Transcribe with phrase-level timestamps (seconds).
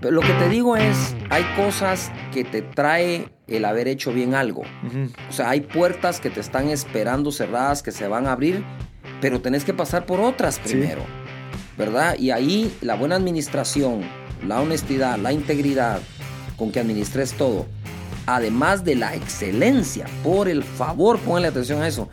[0.00, 4.34] Pero lo que te digo es, hay cosas que te trae el haber hecho bien
[4.34, 4.62] algo.
[5.28, 8.64] O sea, hay puertas que te están esperando cerradas, que se van a abrir,
[9.20, 11.02] pero tenés que pasar por otras primero.
[11.76, 12.16] ¿Verdad?
[12.18, 14.02] Y ahí la buena administración,
[14.46, 16.00] la honestidad, la integridad
[16.56, 17.66] con que administres todo,
[18.26, 22.08] además de la excelencia, por el favor, póngale atención a eso.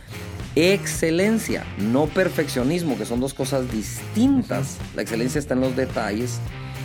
[0.55, 4.77] Excelencia, no perfeccionismo, que son dos cosas distintas.
[4.95, 6.39] La excelencia está en los detalles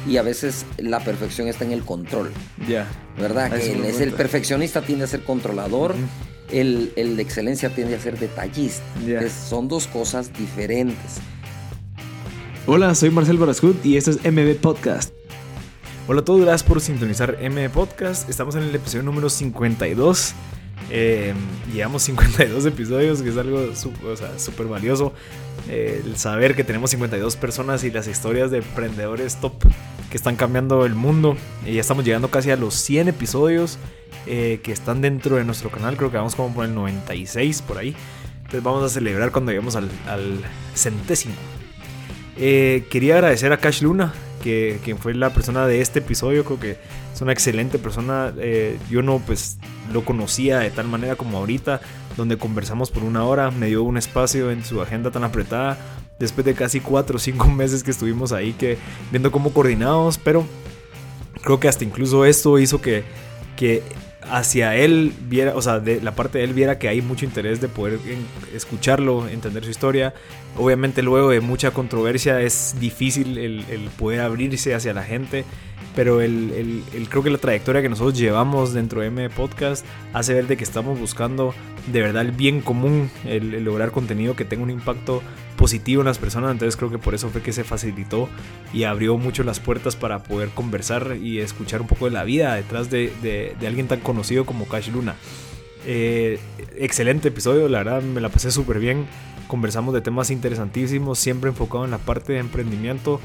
[0.08, 2.30] y a veces la perfección está en el control.
[2.68, 2.86] Ya.
[3.18, 3.50] ¿Verdad?
[3.52, 5.94] Que es el perfeccionista tiende a ser controlador,
[6.50, 8.82] el, el de excelencia tiende a ser detallista.
[9.06, 11.18] Es- son dos cosas diferentes.
[12.66, 15.12] Hola, soy Marcel Barascut y esto es MB Podcast.
[16.08, 18.28] Hola a todos, gracias por sintonizar MB Podcast.
[18.28, 20.34] Estamos en el episodio número 52.
[20.90, 21.34] Eh,
[21.72, 25.12] llevamos 52 episodios, que es algo súper valioso.
[25.68, 29.52] Eh, el saber que tenemos 52 personas y las historias de emprendedores top
[30.10, 31.36] que están cambiando el mundo.
[31.64, 33.78] Y ya estamos llegando casi a los 100 episodios
[34.26, 35.96] eh, que están dentro de nuestro canal.
[35.96, 37.94] Creo que vamos como por el 96 por ahí.
[38.38, 39.88] Entonces vamos a celebrar cuando lleguemos al,
[40.74, 41.34] centésimo.
[42.36, 46.44] Eh, quería agradecer a Cash Luna, que fue la persona de este episodio.
[46.44, 46.78] Creo que
[47.20, 48.32] es una excelente persona.
[48.38, 49.58] Eh, yo no pues
[49.92, 51.82] lo conocía de tal manera como ahorita,
[52.16, 53.50] donde conversamos por una hora.
[53.50, 55.76] Me dio un espacio en su agenda tan apretada.
[56.18, 58.78] Después de casi 4 o 5 meses que estuvimos ahí, que
[59.10, 60.46] viendo cómo coordinábamos, pero
[61.42, 63.04] creo que hasta incluso esto hizo que,
[63.54, 63.82] que
[64.22, 67.60] hacia él viera, o sea, de la parte de él viera que hay mucho interés
[67.60, 67.98] de poder
[68.54, 70.14] escucharlo, entender su historia.
[70.56, 75.44] Obviamente luego de mucha controversia es difícil el poder abrirse hacia la gente,
[75.96, 79.84] pero el, el- el- creo que la trayectoria que nosotros llevamos dentro de M Podcast
[80.12, 81.54] hace ver de que estamos buscando
[81.92, 85.22] de verdad el bien común, el, el lograr contenido que tenga un impacto
[85.56, 88.28] positivo en las personas, entonces creo que por eso fue que se facilitó
[88.72, 92.54] y abrió mucho las puertas para poder conversar y escuchar un poco de la vida
[92.54, 95.16] detrás de, de- de alguien tan conocido como Cash Luna.
[95.86, 96.38] Eh,
[96.76, 99.06] excelente episodio, la verdad me la pasé súper bien.
[99.48, 103.20] Conversamos de temas interesantísimos, siempre enfocado en la parte de emprendimiento.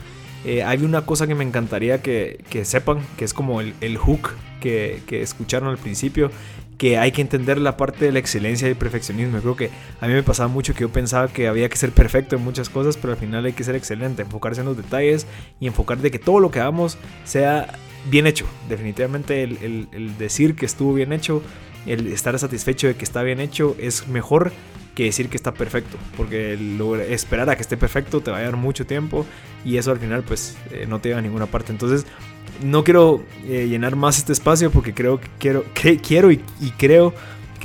[0.46, 3.98] Eh, hay una cosa que me encantaría que, que sepan, que es como el, el
[3.98, 6.30] hook que, que escucharon al principio,
[6.78, 9.40] que hay que entender la parte de la excelencia y el perfeccionismo.
[9.40, 9.70] Creo que
[10.02, 12.70] a mí me pasaba mucho que yo pensaba que había que ser perfecto en muchas
[12.70, 15.26] cosas, pero al final hay que ser excelente, enfocarse en los detalles
[15.60, 17.68] y enfocar de que todo lo que hagamos sea
[18.12, 18.46] bien hecho.
[18.70, 21.42] Definitivamente el- el decir que estuvo bien hecho,
[21.88, 24.52] el estar satisfecho de que está bien hecho es mejor
[24.96, 26.58] que decir que está perfecto, porque
[27.10, 29.26] esperar a que esté perfecto te va a dar mucho tiempo
[29.64, 31.72] y eso al final pues eh, no te lleva a ninguna parte.
[31.72, 32.06] Entonces
[32.64, 35.66] no quiero eh, llenar más este espacio porque creo que quiero,
[36.02, 36.40] quiero y
[36.78, 37.14] creo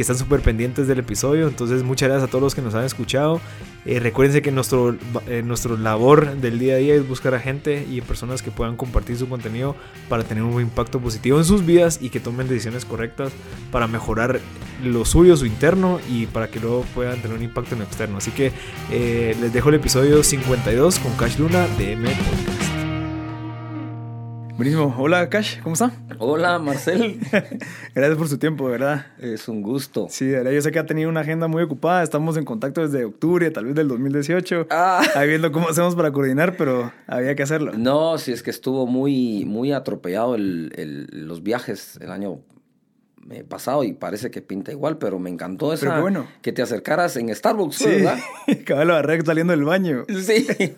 [0.00, 1.46] que están súper pendientes del episodio.
[1.46, 3.38] Entonces muchas gracias a todos los que nos han escuchado.
[3.84, 4.96] Eh, que nuestro,
[5.26, 8.78] eh, nuestro labor del día a día es buscar a gente y personas que puedan
[8.78, 9.76] compartir su contenido
[10.08, 13.30] para tener un impacto positivo en sus vidas y que tomen decisiones correctas
[13.70, 14.40] para mejorar
[14.82, 18.16] lo suyo, su interno y para que luego puedan tener un impacto en lo externo.
[18.16, 18.52] Así que
[18.90, 22.69] eh, les dejo el episodio 52 con Cash Luna de M Podcast.
[24.60, 24.94] Buenísimo.
[24.98, 25.90] Hola Cash, ¿cómo está?
[26.18, 27.18] Hola, Marcel.
[27.94, 29.06] Gracias por su tiempo, de verdad.
[29.18, 30.08] es un gusto.
[30.10, 32.02] Sí, de verdad, yo sé que ha tenido una agenda muy ocupada.
[32.02, 34.66] Estamos en contacto desde octubre, tal vez del 2018.
[34.68, 35.00] Ah.
[35.14, 37.72] Ahí viendo cómo hacemos para coordinar, pero había que hacerlo.
[37.74, 42.40] No, si es que estuvo muy, muy atropellado el- el- los viajes el año
[43.30, 46.26] eh, pasado y parece que pinta igual, pero me encantó esa Pero bueno.
[46.42, 48.18] que te acercaras en Starbucks, Sí, ¿verdad?
[48.66, 50.04] cabal Barrera saliendo del baño.
[50.08, 50.46] Sí.
[50.48, 50.74] sí.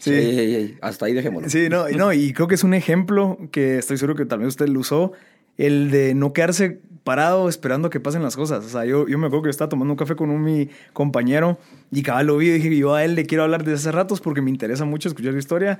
[0.00, 0.76] Sí.
[0.80, 1.48] Hasta ahí dejémoslo.
[1.48, 4.68] Sí, no, no, y creo que es un ejemplo que estoy seguro que vez usted
[4.68, 5.12] lo usó,
[5.56, 8.64] el de no quedarse parado esperando que pasen las cosas.
[8.66, 11.58] O sea, yo, yo me acuerdo que estaba tomando un café con un mi compañero
[11.90, 14.20] y cabal lo vi y dije, yo a él le quiero hablar desde hace ratos
[14.20, 15.78] porque me interesa mucho escuchar su historia.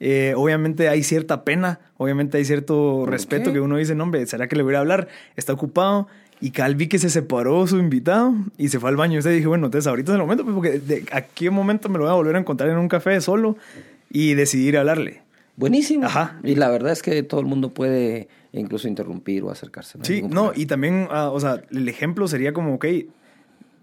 [0.00, 3.54] Eh, obviamente hay cierta pena, obviamente hay cierto ¿Por respeto qué?
[3.54, 5.08] que uno dice, no, hombre, ¿será que le voy a hablar?
[5.36, 6.08] Está ocupado.
[6.40, 9.18] Y cabal vi que se separó su invitado y se fue al baño.
[9.18, 11.98] Entonces dije, bueno, entonces ahorita es el momento, pues, porque de, ¿a qué momento me
[11.98, 13.58] lo voy a volver a encontrar en un café solo
[14.10, 15.20] y decidir hablarle?
[15.56, 16.06] Buenísimo.
[16.06, 16.40] Ajá.
[16.42, 19.98] Y la verdad es que todo el mundo puede incluso interrumpir o acercarse.
[20.00, 22.86] Sí, no, y también, ah, o sea, el ejemplo sería como, ok,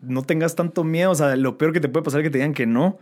[0.02, 2.40] no tengas tanto miedo, o sea, lo peor que te puede pasar es que te
[2.40, 2.98] digan que no,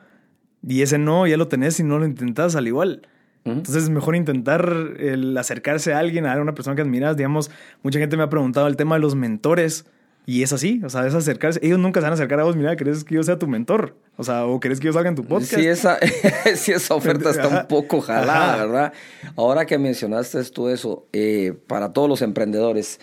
[0.68, 3.08] y ese no ya lo tenés y no lo intentas al igual.
[3.46, 7.16] Entonces es mejor intentar el acercarse a alguien, a una persona que admiras.
[7.16, 7.52] Digamos,
[7.84, 9.86] mucha gente me ha preguntado el tema de los mentores.
[10.28, 11.60] Y es así, o sea, es acercarse.
[11.62, 13.96] Ellos nunca se van a acercar a vos, mira, ¿querés que yo sea tu mentor?
[14.18, 15.54] O sea, o ¿querés que yo salga en tu podcast?
[15.54, 16.00] Sí, esa,
[16.56, 18.66] sí, esa oferta está un poco jalada, Ajá.
[18.66, 18.94] ¿verdad?
[19.36, 23.00] Ahora que mencionaste tú eso, eh, para todos los emprendedores,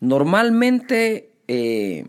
[0.00, 2.06] normalmente, eh,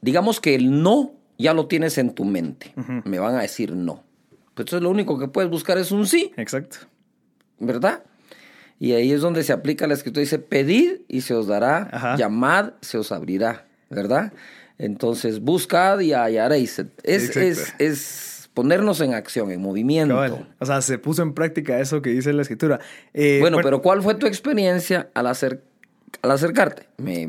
[0.00, 2.72] digamos que el no ya lo tienes en tu mente.
[2.78, 3.02] Ujú.
[3.04, 4.04] Me van a decir no.
[4.54, 6.78] Pues entonces lo único que puedes buscar es un sí, Exacto.
[7.58, 8.02] ¿verdad?
[8.78, 10.22] Y ahí es donde se aplica la escritura.
[10.22, 14.32] Dice, pedid y se os dará, llamad, se os abrirá, ¿verdad?
[14.76, 16.80] Entonces, buscad y hallaréis.
[17.04, 20.46] Es, es, es, ponernos en acción, en movimiento.
[20.58, 22.80] O sea, se puso en práctica eso que dice la escritura.
[23.14, 25.62] Eh, bueno, pero ¿cuál fue tu experiencia al hacer
[26.22, 26.86] al acercarte.
[26.98, 27.28] Me,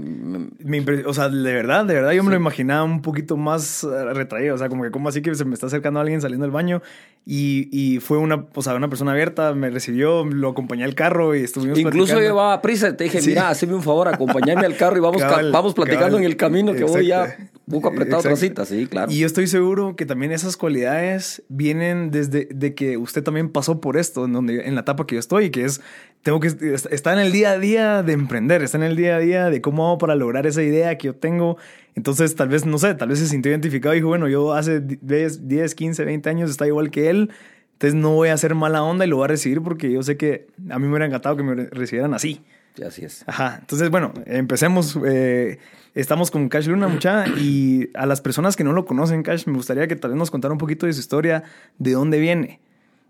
[1.06, 4.54] o sea, de verdad, de verdad, yo me lo imaginaba un poquito más eh, retraído.
[4.54, 6.84] O sea, como que, como así que se me está acercando alguien saliendo del baño
[7.26, 11.36] y, y fue una, o sea, una persona abierta, me recibió, lo acompañé al carro
[11.36, 14.98] y estuvimos Incluso llevaba prisa y te dije, mira, hazme un favor, acompáñame al carro
[14.98, 17.36] y vamos, vamos platicando en el camino que voy ya
[17.70, 19.12] poco apretado otra cita, sí, claro.
[19.12, 23.80] Y yo estoy seguro que también esas cualidades vienen desde de que usted también pasó
[23.80, 25.82] por esto, en, donde, en la etapa que yo estoy, que es,
[26.24, 29.20] tengo que, está en el día a día de emprender, está en el día a
[29.20, 31.58] día de cómo hago para lograr esa idea que yo tengo.
[31.96, 34.80] Entonces, tal vez, no sé, tal vez se sintió identificado y dijo, bueno, yo hace
[34.80, 37.30] 10, 10 15, 20 años estaba igual que él,
[37.74, 40.16] entonces no voy a hacer mala onda y lo voy a recibir porque yo sé
[40.16, 42.42] que a mí me hubiera encantado que me recibieran así.
[42.86, 43.24] Así es.
[43.28, 43.58] Ajá.
[43.60, 44.98] Entonces, bueno, empecemos.
[45.06, 45.60] Eh,
[45.94, 47.28] estamos con Cash Luna, mucha.
[47.28, 50.32] Y a las personas que no lo conocen, Cash, me gustaría que tal vez nos
[50.32, 51.44] contara un poquito de su historia,
[51.78, 52.62] de dónde viene.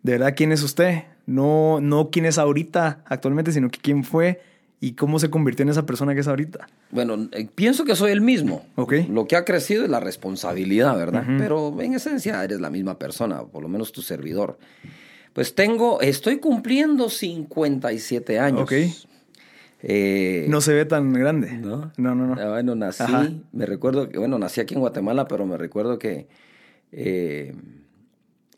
[0.01, 1.04] De verdad, quién es usted.
[1.25, 4.42] No, no quién es ahorita actualmente, sino que quién fue
[4.84, 6.68] y cómo se convirtió en esa persona que es ahorita.
[6.92, 8.66] Bueno, eh, pienso que soy el mismo.
[8.75, 8.94] Ok.
[9.10, 11.24] Lo que ha crecido es la responsabilidad, ¿verdad?
[11.38, 14.58] Pero en esencia eres la misma persona, por lo menos tu servidor.
[15.31, 18.64] Pues tengo, estoy cumpliendo 57 años.
[18.64, 18.74] Ok.
[19.86, 21.54] Eh, no se ve tan grande.
[21.54, 22.36] No, no, no.
[22.38, 23.04] Ah, bueno, nací,
[23.52, 26.28] me recuerdo que, bueno, nací aquí en Guatemala, pero me recuerdo que
[26.92, 27.54] eh,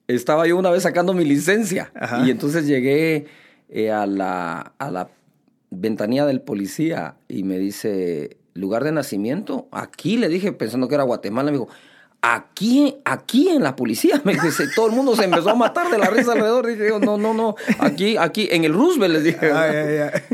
[0.08, 1.92] estaba yo una vez sacando mi licencia
[2.26, 3.26] y entonces llegué
[3.70, 5.10] eh, a, la, a la
[5.72, 11.04] ventanilla del policía y me dice, lugar de nacimiento, aquí le dije pensando que era
[11.04, 11.70] Guatemala, me dijo,
[12.26, 15.98] aquí, aquí en la policía, me dice, todo el mundo se empezó a matar de
[15.98, 16.68] la risa alrededor.
[16.68, 19.52] Dije, no, no, no, aquí, aquí, en el Roosevelt les dije.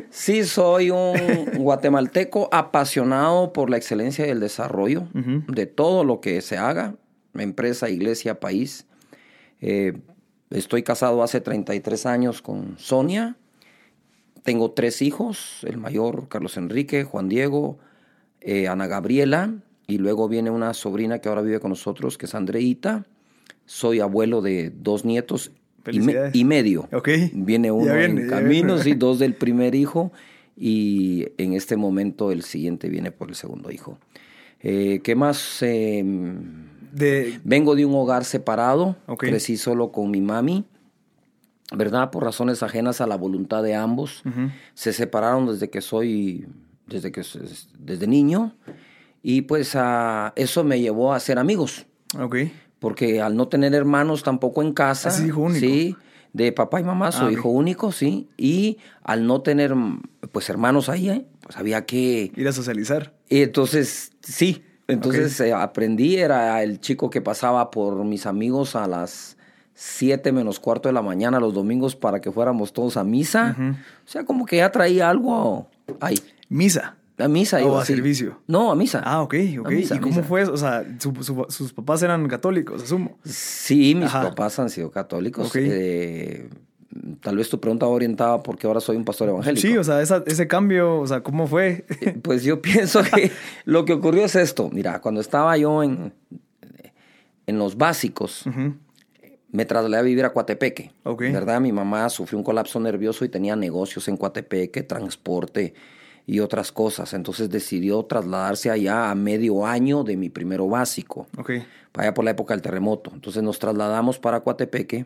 [0.09, 6.41] Sí, soy un guatemalteco apasionado por la excelencia y el desarrollo de todo lo que
[6.41, 6.95] se haga,
[7.33, 8.85] empresa, iglesia, país.
[9.61, 9.93] Eh,
[10.49, 13.37] estoy casado hace 33 años con Sonia.
[14.43, 17.77] Tengo tres hijos, el mayor Carlos Enrique, Juan Diego,
[18.41, 19.53] eh, Ana Gabriela
[19.91, 23.05] y luego viene una sobrina que ahora vive con nosotros, que es Andreita.
[23.65, 25.51] Soy abuelo de dos nietos
[25.91, 26.87] y, medio.
[27.33, 30.11] Viene uno en camino, y dos del primer hijo.
[30.55, 33.97] Y en este momento el siguiente viene por el segundo hijo.
[34.61, 35.61] Eh, ¿Qué más?
[35.61, 37.39] Em, de...
[37.43, 38.95] Vengo de un hogar separado.
[39.17, 40.65] Crecí solo con mi mami.
[41.73, 42.11] ¿Verdad?
[42.11, 44.23] Por razones ajenas a la voluntad de ambos.
[44.73, 46.47] Se separaron desde que soy,
[46.87, 47.23] desde que
[47.79, 48.55] desde niño.
[49.23, 49.77] Y pues
[50.35, 51.85] eso me llevó a ser amigos.
[52.19, 52.35] Ok.
[52.79, 55.09] Porque al no tener hermanos tampoco en casa.
[55.09, 55.59] ¿Es hijo único?
[55.59, 55.95] Sí,
[56.33, 58.29] de papá y mamá, soy ah, hijo único, sí.
[58.37, 59.75] Y al no tener
[60.31, 61.25] pues hermanos ahí, ¿eh?
[61.41, 62.31] pues había que...
[62.35, 63.13] Ir a socializar.
[63.29, 64.63] Y entonces, sí.
[64.91, 69.37] Entonces eh, aprendí, era el chico que pasaba por mis amigos a las
[69.73, 73.55] 7 menos cuarto de la mañana los domingos para que fuéramos todos a misa.
[74.05, 75.67] O sea, como que ya traía algo
[75.99, 76.19] ahí.
[76.49, 76.97] ¿Misa?
[77.17, 77.63] A misa.
[77.65, 78.41] ¿O a servicio?
[78.47, 79.01] No, a misa.
[79.05, 79.71] Ah, ok, ok.
[79.71, 80.43] ¿Y cómo fue?
[80.43, 83.17] O sea, sus papás eran católicos, asumo.
[83.23, 85.51] Sí, mis papás han sido católicos.
[85.55, 86.49] Eh,
[87.21, 89.67] tal vez tu pregunta va orientada porque ahora soy un pastor evangélico.
[89.67, 91.85] Sí, o sea, ese cambio, o sea, ¿cómo fue?
[92.01, 93.31] Eh, pues yo pienso que
[93.65, 94.69] lo que ocurrió es esto.
[94.71, 96.13] Mira, cuando estaba yo en,
[97.47, 98.45] en los básicos,
[99.51, 100.91] me trasladé a vivir a Coatepeque.
[101.03, 101.61] ¿Verdad?
[101.61, 105.73] Mi mamá sufrió un colapso nervioso y tenía negocios en Coatepeque, transporte
[106.25, 107.13] y otras cosas.
[107.13, 111.27] Entonces decidió trasladarse allá a medio año de mi primero básico.
[111.37, 111.51] Ok.
[111.93, 113.11] Allá por la época del terremoto.
[113.13, 115.05] Entonces nos trasladamos para Coatepeque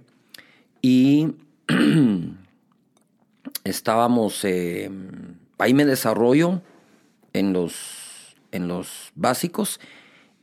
[0.82, 1.34] y
[3.64, 4.90] estábamos, eh,
[5.58, 6.62] ahí me desarrollo
[7.34, 9.80] en los, en los básicos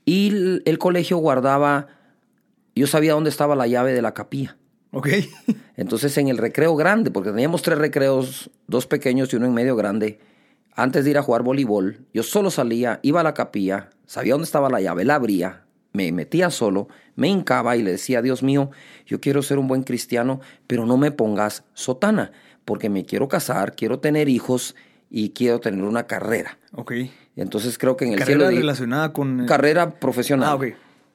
[0.04, 1.88] y el, colegio guardaba,
[2.74, 4.56] yo sabía dónde estaba la llave de la capilla.
[4.90, 5.08] Ok.
[5.76, 9.76] Entonces en el recreo grande, porque teníamos tres recreos, dos pequeños y uno en medio
[9.76, 10.18] grande,
[10.74, 14.46] antes de ir a jugar voleibol, yo solo salía, iba a la capilla, sabía dónde
[14.46, 18.70] estaba la llave, la abría, me metía solo, me hincaba y le decía, Dios mío,
[19.06, 22.32] yo quiero ser un buen cristiano, pero no me pongas sotana,
[22.64, 24.74] porque me quiero casar, quiero tener hijos
[25.10, 26.58] y quiero tener una carrera.
[26.74, 26.92] Ok.
[27.36, 29.46] Entonces creo que en el ¿Carrera relacionada con...?
[29.46, 30.48] Carrera profesional.
[30.48, 30.64] Ah, ok.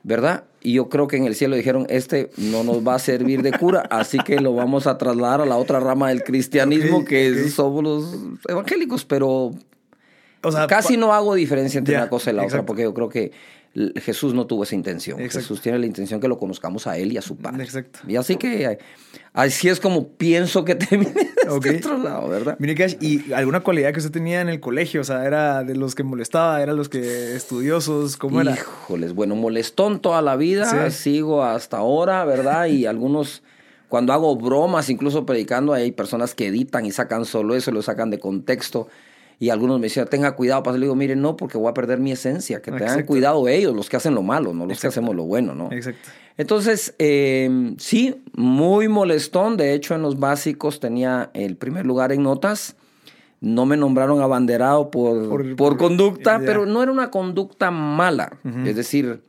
[0.08, 0.46] ¿verdad?
[0.62, 3.52] Y yo creo que en el cielo dijeron, este no nos va a servir de
[3.52, 7.84] cura, así que lo vamos a trasladar a la otra rama del cristianismo, que somos
[7.84, 8.18] los
[8.48, 9.52] evangélicos, pero
[10.44, 13.10] o sea, casi no hago diferencia entre una cosa y la otra, porque yo creo
[13.10, 13.34] que
[13.98, 15.20] Jesús no tuvo esa intención.
[15.20, 17.64] Jesús tiene la intención que lo conozcamos a él y a su padre.
[17.64, 18.00] Exacto.
[18.08, 18.80] Y así que
[19.34, 22.56] así es como pienso que termine de este otro lado, ¿verdad?
[22.60, 25.02] Mire, Cash, ¿y alguna cualidad que usted tenía en el colegio?
[25.02, 26.62] O sea, ¿era de los que molestaba?
[26.62, 28.18] ¿Era los que estudiosos?
[28.18, 28.54] ¿Cómo era?
[28.54, 30.90] Híjoles, bueno, molestón toda la vida.
[30.90, 32.66] Sigo hasta ahora, ¿verdad?
[32.66, 33.44] Y algunos
[33.88, 38.10] cuando hago bromas, incluso predicando, hay personas que editan y sacan solo eso, lo sacan
[38.10, 38.90] de contexto.
[39.40, 42.00] Y algunos me decían, tenga cuidado, para le digo, mire, no, porque voy a perder
[42.00, 42.62] mi esencia.
[42.62, 45.54] Que tengan cuidado ellos, los que hacen lo malo, no los que hacemos lo bueno,
[45.54, 45.72] ¿no?
[45.72, 46.10] Exacto.
[46.38, 49.58] Entonces, em, sí, muy molestón.
[49.58, 52.76] De hecho, en los básicos tenía el primer lugar en notas.
[53.40, 58.40] No me nombraron abanderado por, por, conducta, pero no era una conducta mala.
[58.66, 59.22] Es decir,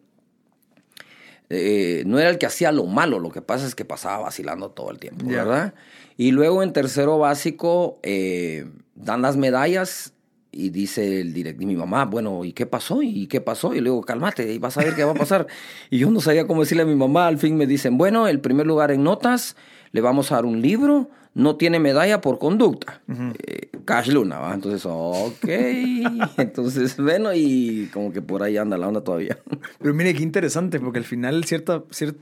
[1.50, 4.70] eh, no era el que hacía lo malo, lo que pasa es que pasaba vacilando
[4.70, 5.74] todo el tiempo, ¿verdad?
[6.16, 8.66] Y luego en tercero básico eh,
[8.98, 10.12] dan las medallas
[10.50, 13.02] y dice el director, mi mamá, bueno, ¿y qué pasó?
[13.02, 13.74] ¿Y qué pasó?
[13.74, 15.46] Y le digo, cálmate, y vas a ver qué va a pasar.
[15.90, 18.40] y yo no sabía cómo decirle a mi mamá, al fin me dicen, bueno, el
[18.40, 19.56] primer lugar en notas,
[19.92, 23.00] le vamos a dar un libro, no tiene medalla por conducta.
[23.08, 24.54] Eh, Cash Luna, ¿va?
[24.54, 25.44] Entonces, ok.
[26.38, 29.38] Entonces, bueno, y como que por ahí anda la onda todavía.
[29.78, 32.18] Pero mire, qué interesante, porque al final cierta, cierta,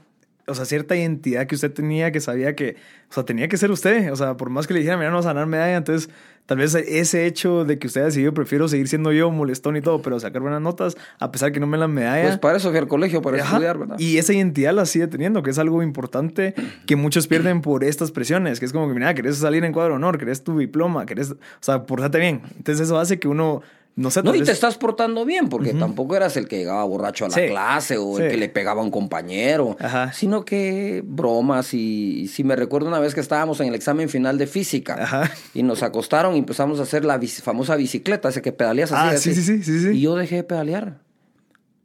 [0.47, 2.77] o sea, cierta identidad que usted tenía, que sabía que,
[3.11, 4.13] o sea, tenía que ser usted.
[4.13, 6.09] O sea, por más que le dijera, mira, no vas a ganar medalla, entonces
[6.47, 9.81] Tal vez ese hecho de que usted haya decidido, prefiero seguir siendo yo molestón y
[9.81, 12.23] todo, pero sacar buenas notas, a pesar que no me la medalla.
[12.23, 13.99] Pues para eso fui al colegio, para estudiar, ¿verdad?
[13.99, 16.55] Y esa identidad la sigue teniendo, que es algo importante
[16.87, 19.97] que muchos pierden por estas presiones, que es como que, mira, querés salir en cuadro
[19.97, 22.43] honor, querés tu diploma, querés, o sea, portate bien.
[22.57, 23.63] Entonces eso hace que uno
[23.97, 27.25] no, sé, no y te estás portando bien, porque tampoco eras el que llegaba borracho
[27.25, 29.77] a la clase o el que le pegaba a un compañero,
[30.13, 31.73] sino que bromas.
[31.73, 35.63] Y, si me recuerdo una vez que estábamos en el examen final de física y
[35.63, 39.35] nos acostaron y empezamos a hacer la famosa bicicleta, ese que pedaleas así, ah, Sí,
[39.35, 40.99] sí, sí, Y yo dejé de pedalear.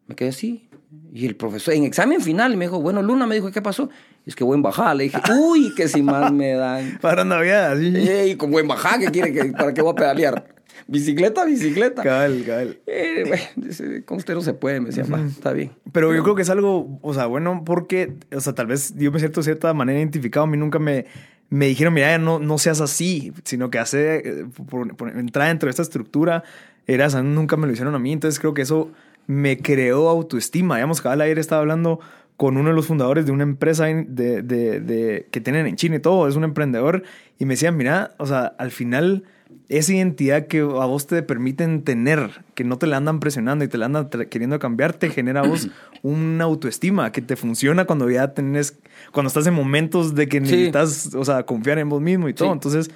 [0.08, 0.68] Me quedé así.
[1.14, 3.90] Y el profesor, en examen final, me dijo, bueno, Luna, me dijo, ¿qué pasó?
[4.26, 4.94] Es que buen bajada.
[4.96, 6.98] Le dije, uy, que si más me dan.
[7.02, 7.94] Para Navidad, sí.
[8.32, 10.61] Y con buen bajada, ¿qué quiere que, para qué voy a pedalear?
[10.92, 12.04] Bicicleta, bicicleta.
[12.04, 12.80] Cabal, cabal.
[12.86, 15.72] Eh, con usted no se puede, me decía, está bien.
[15.94, 19.10] Pero yo creo que es algo, o sea, bueno, porque, o sea, tal vez yo
[19.10, 20.44] me siento de cierta manera identificado.
[20.44, 21.06] A mí nunca me,
[21.50, 25.70] me dijeron, mira, no, no seas así, sino que hace, eh, por, entrar dentro de
[25.72, 26.44] esta estructura,
[26.88, 28.12] eras, nunca me lo hicieron a mí.
[28.12, 28.92] Entonces creo que eso
[29.28, 30.76] me creó autoestima.
[30.76, 32.02] Digamos, cada ayer estaba hablando
[32.36, 35.96] con uno de los fundadores de una empresa de, de, de, que tienen en China
[35.96, 37.04] y todo, es un emprendedor,
[37.40, 39.24] y me decían, mira, o sea, al final
[39.72, 43.70] esa identidad que a vos te permiten tener, que no te la andan presionando y
[43.70, 45.70] te la andan queriendo cambiar, te genera a vos
[46.04, 48.78] una autoestima que te funciona cuando ya tenés,
[49.12, 52.52] cuando estás en momentos de que necesitas, o sea, confiar en vos mismo y todo.
[52.52, 52.92] Entonces,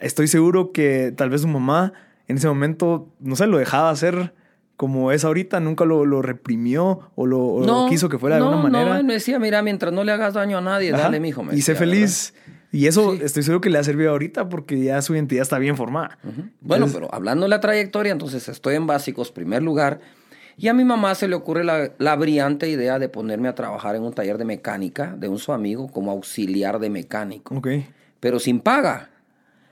[0.00, 1.92] estoy seguro que tal vez su mamá
[2.26, 4.34] en ese momento, no sé, lo dejaba hacer
[4.76, 8.98] como es ahorita, nunca lo, reprimió o lo, quiso que fuera de alguna manera.
[8.98, 11.42] No, me decía, mira, mientras no le hagas daño a nadie, dale, mijo.
[11.42, 12.34] Me y sé feliz.
[12.70, 15.76] Y eso estoy seguro que le ha servido ahorita porque ya su identidad está bien
[15.76, 16.18] formada.
[16.60, 20.00] Bueno, pero hablando de la trayectoria, entonces estoy en básicos, primer lugar,
[20.58, 24.02] y a mi mamá se le ocurre la, brillante idea de ponerme a trabajar en
[24.02, 27.54] un taller de mecánica de un su amigo como auxiliar de mecánico.
[27.54, 27.68] Ok.
[28.20, 29.10] Pero sin paga.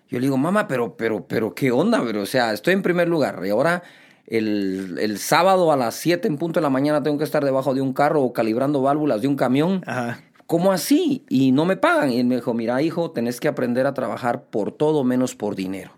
[0.08, 2.00] Yo le digo, mamá, pero, pero, pero, ¿qué onda?
[2.04, 3.82] Pero, o sea, estoy en primer lugar y ahora
[4.28, 7.74] el, el sábado a las 7 en punto de la mañana tengo que estar debajo
[7.74, 9.82] de un carro o calibrando válvulas de un camión.
[9.84, 10.20] Ajá.
[10.46, 11.24] ¿Cómo así?
[11.28, 12.10] Y no me pagan.
[12.10, 15.54] Y él me dijo, mira, hijo, tenés que aprender a trabajar por todo menos por
[15.54, 15.92] dinero.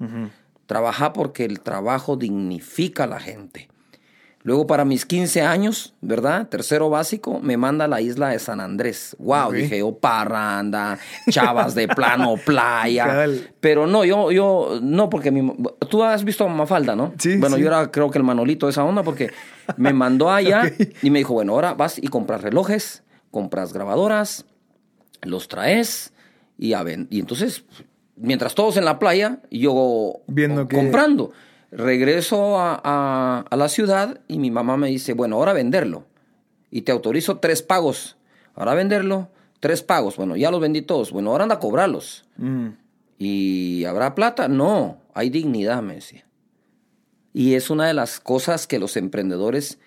[0.67, 3.69] Trabaja porque el trabajo dignifica a la gente.
[4.45, 6.49] Luego para mis 15 años, ¿verdad?
[6.49, 9.17] Tercero básico, me manda a la isla de San Andrés.
[9.19, 13.26] Wow, dije yo, parranda, chavas de plano, playa.
[13.61, 15.55] Pero no, yo, yo, no, porque mi,
[15.90, 17.12] tú has visto Mafalda, ¿no?
[17.19, 17.37] Sí.
[17.37, 19.31] Bueno, yo era creo que el manolito de esa onda porque
[19.76, 20.62] me mandó allá
[21.02, 24.44] y me dijo, bueno, ahora vas y compras relojes, compras grabadoras,
[25.23, 26.12] los traes
[26.58, 27.64] y, a y entonces,
[28.16, 31.32] mientras todos en la playa, yo Viendo comprando.
[31.70, 36.04] Regreso a, la ciudad y mi mamá me dice, bueno, ahora venderlo.
[36.70, 38.16] Y te autorizo tres pagos.
[38.54, 39.28] Ahora venderlo,
[39.61, 40.16] tres pagos.
[40.16, 41.12] Bueno, ya los vendí todos.
[41.12, 42.25] Bueno, ahora anda a cobrarlos.
[42.37, 42.68] Mm.
[43.18, 44.49] ¿Y habrá plata?
[44.49, 46.25] No, hay dignidad, me decía.
[47.35, 49.78] Y es una de las cosas que los emprendedores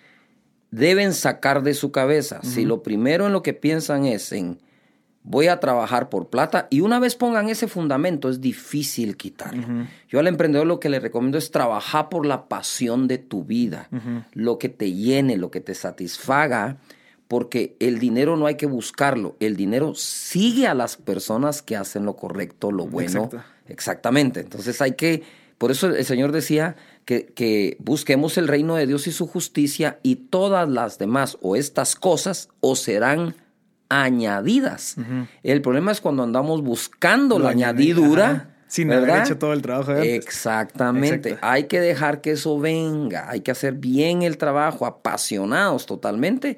[0.71, 2.39] deben sacar de su cabeza.
[2.43, 4.59] Si lo primero en lo que piensan es en
[5.23, 9.85] voy a trabajar por plata y una vez pongan ese fundamento es difícil quitarlo.
[10.07, 13.89] Yo al emprendedor lo que le recomiendo es trabajar por la pasión de tu vida,
[14.33, 16.77] lo que te llene, lo que te satisfaga,
[17.27, 22.03] porque el dinero no hay que buscarlo, el dinero sigue a las personas que hacen
[22.03, 23.29] lo correcto, lo bueno.
[23.67, 25.23] Exactamente, entonces hay que
[25.57, 26.75] Por eso el Señor decía
[27.12, 31.58] que, que busquemos el reino de Dios y su justicia y todas las demás o
[31.58, 33.36] estas cosas os serán
[33.89, 34.96] añadidas.
[35.44, 38.56] El problema es cuando andamos buscando la añadidura.
[38.68, 40.25] Sin haber hecho todo el trabajo de antes.
[40.25, 41.38] Exactamente.
[41.41, 43.30] Hay que dejar que eso venga.
[43.30, 46.58] Hay que hacer bien el trabajo, apasionados totalmente.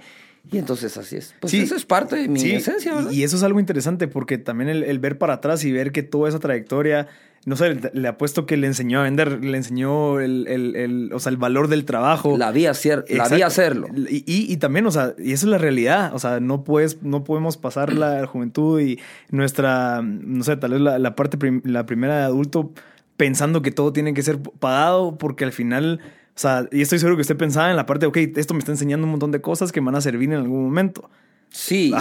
[0.51, 1.33] Y entonces así es.
[1.39, 3.09] Pues eso es parte de mi esencia, ¿verdad?
[3.09, 6.29] Y eso es algo interesante porque también el, ver para atrás y ver que toda
[6.29, 7.07] esa trayectoria
[7.45, 11.29] no sé, le apuesto que le enseñó a vender, le enseñó el, el, o sea,
[11.29, 12.37] el valor del trabajo.
[12.37, 13.87] La vi, hacer, la vi hacerlo.
[14.09, 16.13] Y, y, también, o sea, y eso es la realidad.
[16.13, 20.81] O sea, no, puedes, no podemos pasar la juventud y nuestra, no sé, tal vez
[20.81, 22.71] la, la parte, la primera de adulto
[23.17, 25.99] pensando que todo tiene que ser pagado porque al final...
[26.35, 28.59] O sea, y estoy seguro que usted pensaba en la parte de, ok, esto me
[28.59, 31.07] está enseñando un montón de cosas que van a servir en algún momento.
[31.53, 31.93] Sí,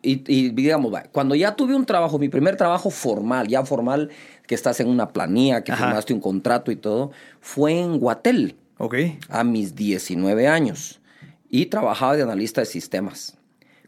[0.00, 4.08] y, y, digamos, cuando ya tuve un trabajo, mi primer trabajo formal, ya formal,
[4.46, 8.56] que estás en una planilla, que firmaste un contrato y todo, fue en Guatel.
[8.78, 8.94] Ok.
[9.28, 11.00] A mis 19 años.
[11.48, 13.38] Y trabajaba de analista de sistemas.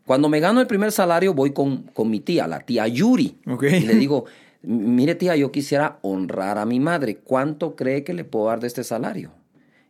[0.06, 3.38] Cuando me gano el primer salario, voy con, con mi tía, la tía Yuri.
[3.44, 4.26] Y le digo,
[4.62, 7.16] mire tía, yo quisiera honrar a mi madre.
[7.16, 9.32] ¿Cuánto cree que le puedo dar de este salario?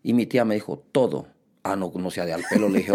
[0.03, 1.27] Y mi tía me dijo, todo.
[1.69, 2.93] Ah, no, no sea de al pelo, le dije.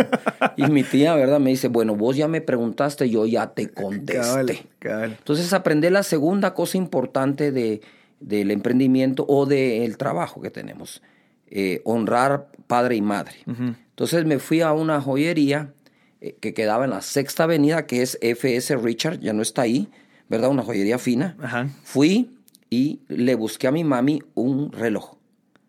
[0.56, 1.40] y mi tía, ¿verdad?
[1.40, 4.64] Me dice, bueno, vos ya me preguntaste, yo ya te contesté.
[4.82, 7.82] Entonces aprendí la segunda cosa importante de,
[8.22, 11.02] del emprendimiento o del trabajo que tenemos.
[11.48, 13.36] Eh, honrar padre y madre.
[13.46, 15.74] Entonces me fui a una joyería
[16.22, 19.90] eh, que quedaba en la sexta avenida, que es FS Richard, ya no está ahí,
[20.30, 20.50] ¿verdad?
[20.50, 21.36] Una joyería fina.
[21.84, 22.38] Fui
[22.70, 25.16] y le busqué a mi mami un reloj.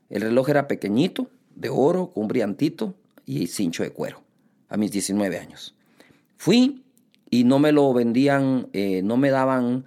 [0.08, 2.94] El reloj era pequeñito, de oro, con un brillantito
[3.26, 4.22] y cincho de cuero,
[4.68, 5.74] a mis 19 años.
[6.36, 6.82] Fui
[7.30, 9.86] y no me lo vendían, eh, no me daban,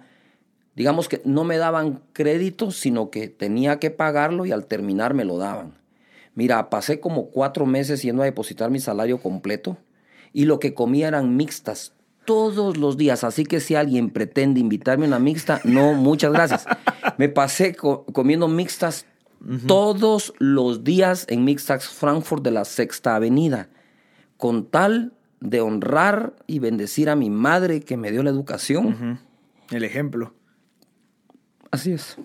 [0.74, 5.24] digamos que no me daban crédito, sino que tenía que pagarlo y al terminar me
[5.24, 5.74] lo daban.
[6.34, 9.78] Mira, pasé como cuatro meses yendo a depositar mi salario completo
[10.32, 11.92] y lo que comía eran mixtas
[12.26, 13.24] todos los días.
[13.24, 16.66] Así que si alguien pretende invitarme a una mixta, no, muchas gracias.
[17.16, 19.06] Me pasé comiendo mixtas
[19.66, 23.68] todos los días en Mixtax Frankfurt de la Sexta Avenida,
[24.36, 29.20] con tal de honrar y bendecir a mi madre que me dio la educación.
[29.70, 30.34] El ejemplo.
[31.70, 32.16] Así es.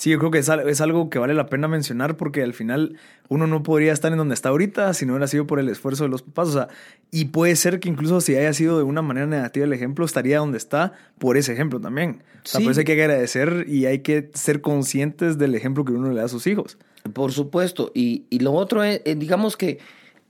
[0.00, 2.96] Sí, yo creo que es, algo que vale la pena mencionar porque al final
[3.28, 6.04] uno no podría estar en donde está ahorita si no hubiera sido por el esfuerzo
[6.04, 6.48] de los papás.
[6.48, 6.68] O sea,
[7.10, 10.38] y puede ser que incluso si haya sido de una manera negativa el ejemplo, estaría
[10.38, 12.22] donde está por ese ejemplo también.
[12.36, 15.92] O sea, por eso hay que agradecer y hay que ser conscientes del ejemplo que
[15.92, 16.78] uno le da a sus hijos.
[17.12, 17.92] Por supuesto.
[17.94, 19.80] Y, lo otro es, eh, digamos que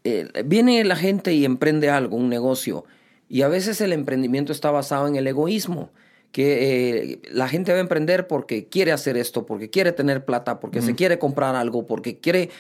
[0.03, 2.87] eh, viene la gente y emprende algo, un negocio.
[3.29, 5.93] Y a veces el emprendimiento está basado en el egoísmo
[6.33, 10.61] que eh, la gente va a emprender porque quiere hacer esto, porque quiere tener plata,
[10.61, 12.51] porque se quiere comprar algo, porque quiere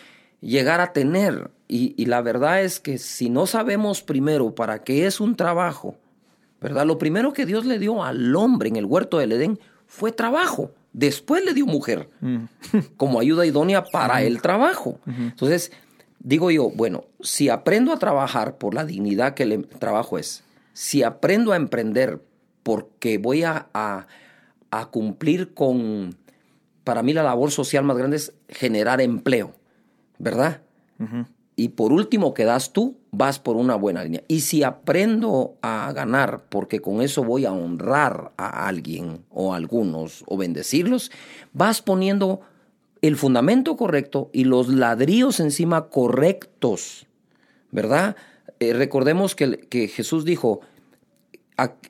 [0.41, 1.51] llegar a tener.
[1.69, 5.97] Y, la verdad es que si no sabemos primero para qué es un trabajo,
[6.61, 6.85] ¿verdad?
[6.85, 10.73] Lo primero que Dios le dio al hombre en el huerto del Edén fue trabajo.
[10.93, 12.39] Después le dio mujer mm.
[12.97, 14.99] como ayuda idónea para el trabajo.
[15.07, 15.71] Entonces,
[16.19, 21.05] digo yo, bueno, si aprendo a trabajar por la dignidad que el trabajo es, si
[21.05, 22.21] aprendo a emprender
[22.71, 24.07] porque voy a,
[24.93, 26.15] cumplir con,
[26.85, 29.57] para mí la labor social más grande es generar empleo,
[30.19, 30.63] ¿verdad?
[31.57, 34.23] Y por último, que das tú, vas por una buena línea.
[34.29, 39.57] Y si aprendo a ganar, porque con eso voy a honrar a alguien o a
[39.57, 41.11] algunos o bendecirlos,
[41.53, 42.41] vas poniendo
[43.03, 47.09] el fundamento correcto y los ladrillos encima correctos,
[47.73, 48.15] ¿verdad?
[48.61, 50.61] Eh, recordemos que, que Jesús dijo,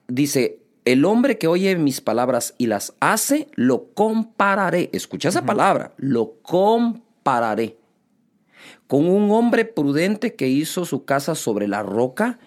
[0.09, 4.91] dice, el hombre que oye mis palabras y las hace, lo compararé.
[4.93, 7.77] Escucha esa palabra, lo compararé.
[8.87, 12.39] Con un hombre prudente que hizo su casa sobre la roca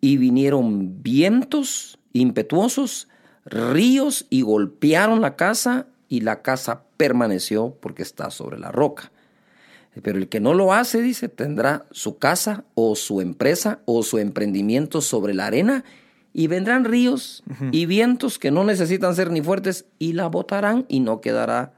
[0.00, 3.08] y vinieron vientos impetuosos,
[3.44, 9.12] ríos y golpearon la casa y la casa permaneció porque está sobre la roca.
[10.02, 14.18] Pero el que no lo hace, dice, tendrá su casa o su empresa o su
[14.18, 15.84] emprendimiento sobre la arena
[16.32, 21.00] y vendrán ríos y vientos que no necesitan ser ni fuertes y la botarán y
[21.00, 21.74] no quedará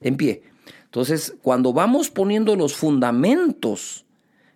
[0.00, 0.42] en pie.
[0.84, 4.06] Entonces, cuando vamos poniendo los fundamentos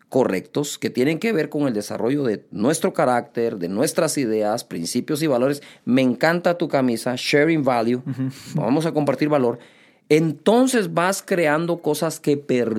[0.09, 5.23] correctos que tienen que ver con el desarrollo de nuestro carácter, de nuestras ideas, principios
[5.23, 8.03] y valores, me encanta tu camisa, sharing value,
[8.55, 9.59] vamos a compartir valor,
[10.09, 12.79] entonces vas creando cosas que perduran,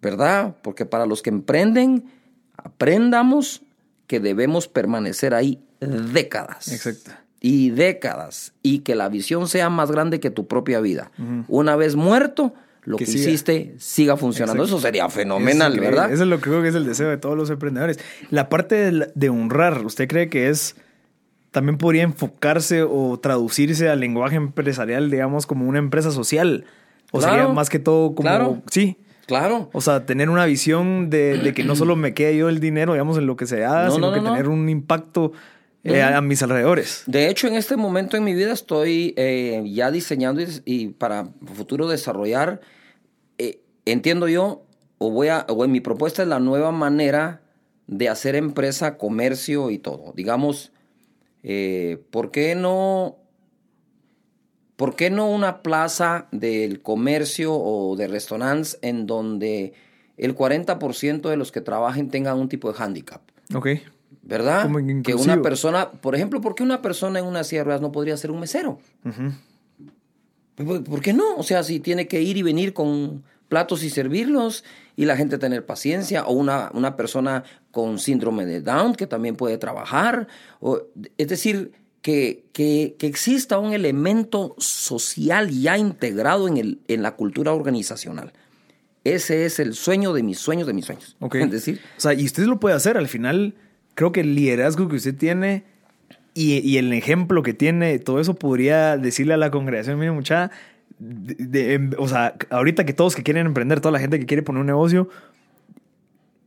[0.00, 0.56] ¿verdad?
[0.62, 2.04] Porque para los que emprenden,
[2.56, 3.62] aprendamos
[4.06, 6.72] que debemos permanecer ahí décadas.
[6.72, 7.10] Exacto.
[7.44, 11.10] y décadas y que la visión sea más grande que tu propia vida.
[11.48, 14.64] Una vez muerto, lo que, hiciste siga funcionando.
[14.64, 16.12] Eso sería fenomenal, ¿verdad?
[16.12, 17.98] Eso es lo que creo que es el deseo de todos los emprendedores.
[18.30, 20.76] La parte de, honrar, ¿usted cree que es
[21.50, 26.64] también podría enfocarse o traducirse al lenguaje empresarial, digamos, como una empresa social?
[27.10, 28.28] O sería más que todo como...
[28.28, 28.62] Claro.
[28.70, 28.96] Sí.
[29.32, 29.70] Claro.
[29.72, 33.16] O sea, tener una visión de, que no solo me quede yo el dinero, digamos,
[33.16, 35.32] en lo que se haga, sino que tener un impacto
[35.84, 37.04] eh, a mis alrededores.
[37.06, 41.88] De hecho, en este momento en mi vida estoy eh, ya diseñando y, para futuro
[41.88, 42.60] desarrollar,
[43.38, 44.66] eh, entiendo yo,
[44.98, 47.40] o voy a, o en mi propuesta es la nueva manera
[47.86, 50.12] de hacer empresa, comercio y todo.
[50.14, 50.72] Digamos,
[52.10, 53.21] ¿por qué no
[54.82, 59.74] ¿Por qué no una plaza del comercio o de restaurantes en donde
[60.16, 63.22] el 40% de los que trabajen tengan un tipo de handicap?
[63.54, 63.68] Ok.
[64.22, 64.68] ¿verdad?
[65.04, 67.92] que una persona, por ejemplo, ¿por qué una persona en una silla de ruedas no
[67.92, 68.80] podría ser un mesero?
[70.56, 71.36] ¿Por qué no?
[71.36, 74.64] O sea, si tiene que ir y venir con platos y servirlos
[74.96, 79.36] y la gente tener paciencia, o una, una persona con síndrome de Down que también
[79.36, 80.26] puede trabajar,
[80.58, 80.82] o,
[81.18, 81.70] es decir,
[82.02, 88.32] que, que, que, exista un elemento social ya integrado en, el, en la cultura organizacional.
[89.04, 91.16] Ese es el sueño de mis sueños, de mis sueños.
[91.32, 93.54] Es decir, o sea, y usted lo puede hacer al final
[93.94, 95.64] creo que el liderazgo que usted tiene
[96.34, 100.50] y, el ejemplo que tiene, todo eso podría decirle a la congregación, mire mucha,
[100.98, 104.60] em, o sea, ahorita que todos que quieren emprender, toda la gente que quiere poner
[104.60, 105.10] un negocio,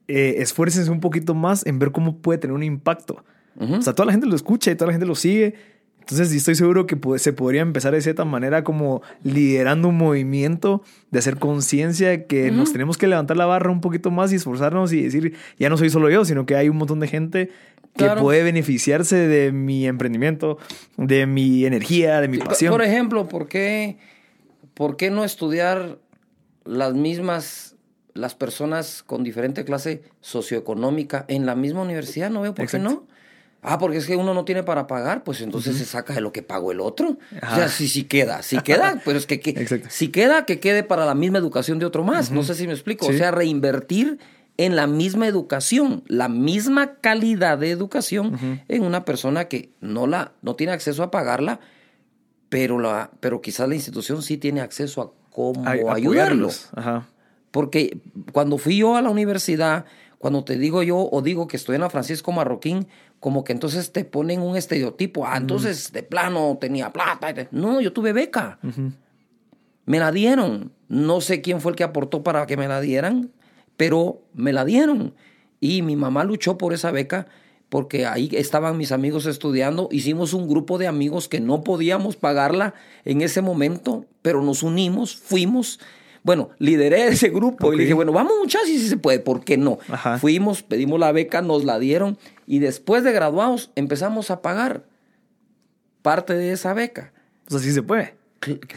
[0.07, 3.23] eh, esfuércense un poquito más en ver cómo puede tener un impacto.
[3.59, 5.55] O sea, toda la gente lo escucha y toda la gente lo sigue
[6.05, 11.17] entonces, estoy seguro que se podría empezar de cierta manera como liderando un movimiento de
[11.17, 15.01] hacer conciencia que nos tenemos que levantar la barra un poquito más y esforzarnos y
[15.01, 17.49] decir, ya no soy solo yo, sino que hay un montón de gente
[17.97, 20.59] que puede beneficiarse de mi emprendimiento,
[20.97, 22.71] de mi energía, de mi pasión.
[22.71, 23.97] Por ejemplo, ¿por qué,
[24.75, 25.97] por qué no estudiar
[26.65, 27.77] las mismas,
[28.13, 32.29] las personas con diferente clase socioeconómica en la misma universidad?
[32.29, 33.07] No veo por qué no.
[33.67, 36.31] Ah, porque es que uno no tiene para pagar, pues entonces se saca de lo
[36.31, 37.17] que pagó el otro.
[37.41, 41.05] O sea, si, si queda, si queda, pero es que, si queda, que quede para
[41.05, 42.31] la misma educación de otro más.
[42.31, 43.07] No sé si me explico.
[43.07, 44.19] O sea, reinvertir
[44.57, 50.33] en la misma educación, la misma calidad de educación en una persona que no, la,
[50.41, 51.59] no tiene acceso a pagarla,
[52.49, 56.49] pero, la, pero quizás la institución sí tiene acceso a cómo ayudarlo.
[57.51, 57.99] Porque
[58.31, 59.85] cuando fui yo a la universidad,
[60.17, 62.87] cuando te digo yo o digo que estoy en la Francisco Marroquín,
[63.19, 65.25] como que entonces te ponen un estereotipo.
[65.25, 67.47] Ah, entonces de plano tenía plata.
[67.51, 68.59] No, yo tuve beca.
[69.85, 70.71] Me la dieron.
[70.87, 73.31] No sé quién fue el que aportó para que me la dieran,
[73.77, 75.15] pero me la dieron.
[75.59, 77.27] Y mi mamá luchó por esa beca
[77.69, 79.89] porque ahí estaban mis amigos estudiando.
[79.91, 82.75] Hicimos un grupo de amigos que no podíamos pagarla
[83.05, 85.79] en ese momento, pero nos unimos, fuimos
[86.25, 89.57] bueno, lideré ese grupo y le dije, bueno, vamos muchachos, si se puede, ¿por qué
[89.57, 89.77] no?
[90.19, 94.85] Fuimos, pedimos la beca, nos la dieron y después de graduados empezamos a pagar
[96.01, 97.11] parte de esa beca.
[97.47, 98.15] O sea, sí se puede.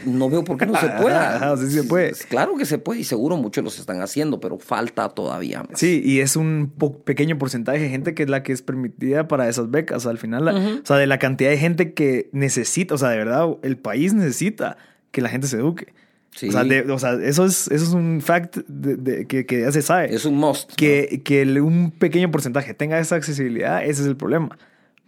[0.05, 1.55] No veo por qué no se pueda.
[1.57, 2.13] sí se puede.
[2.29, 5.79] Claro que se puede y seguro muchos los están haciendo, pero falta todavía más.
[5.79, 6.73] Sí, y es un
[7.05, 10.07] pequeño porcentaje de gente que es la que es permitida para esas becas.
[10.07, 13.47] al final, o sea, de la cantidad de gente que necesita, o sea, de verdad,
[13.61, 14.77] el país necesita
[15.11, 15.93] que la gente se eduque.
[16.35, 20.13] O, sea, eso, es, eso es un fact de, que, que, ya se sabe.
[20.13, 20.73] Es un must.
[20.75, 24.57] Que, que un pequeño porcentaje tenga esa accesibilidad, ese es el problema.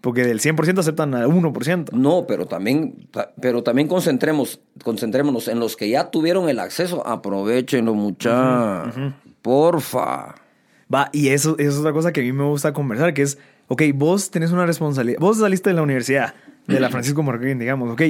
[0.02, 1.92] Porque del 100% aceptan al 1%.
[1.92, 3.08] No, pero también,
[3.40, 7.06] pero también concentremos, concentrémonos en los que ya tuvieron el acceso.
[7.08, 8.92] Aprovechenlo, mucha.
[9.44, 10.36] Porfa.
[10.94, 13.38] Va, y eso, eso, es otra cosa que a mí me gusta conversar, que es,
[13.68, 15.20] ok, vos tenés una responsabilidad.
[15.22, 16.34] Vos saliste de la universidad,
[16.68, 18.02] de la Francisco Marroquín, digamos, ok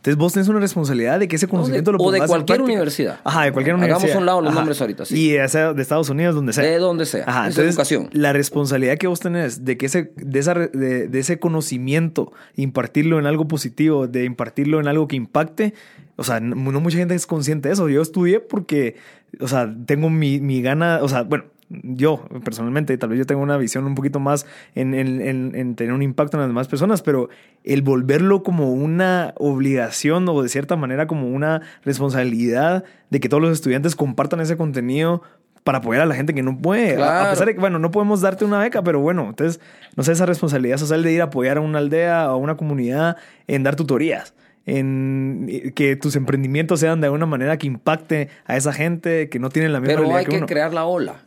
[0.00, 3.20] entonces vos tenés una responsabilidad de que ese conocimiento lo pongas O de cualquier universidad.
[3.22, 4.02] Ajá, de cualquier universidad.
[4.02, 5.32] Hagamos un lado los nombres ahorita, sí.
[5.32, 6.64] Y sea de Estados Unidos, donde sea.
[6.64, 7.24] De donde sea.
[7.26, 8.08] Ajá, entonces, educación.
[8.12, 13.18] La responsabilidad que vos tenés de que ese, de, esa, de, de, ese conocimiento, impartirlo
[13.18, 15.74] en algo positivo, de impartirlo en algo que impacte,
[16.16, 17.90] o sea, no, no mucha gente es consciente de eso.
[17.90, 18.96] Yo estudié porque,
[19.38, 23.42] o sea, tengo mi, mi gana, o sea, bueno, yo personalmente, tal vez yo tengo
[23.42, 27.28] una visión un poquito más en, en, tener un impacto en las demás personas, pero
[27.62, 33.40] el volverlo como una obligación o de cierta manera como una responsabilidad de que todos
[33.40, 35.22] los estudiantes compartan ese contenido
[35.62, 37.00] para apoyar a la gente que no puede.
[37.00, 39.60] A, pesar de que, bueno, no podemos darte una beca, pero bueno, entonces,
[39.94, 42.56] no sé, esa responsabilidad social de ir a apoyar a una aldea o a una
[42.56, 44.34] comunidad en dar tutorías
[44.66, 49.48] en que tus emprendimientos sean de alguna manera que impacte a esa gente que no
[49.48, 51.22] tiene la misma Pero hay que, crear la ola.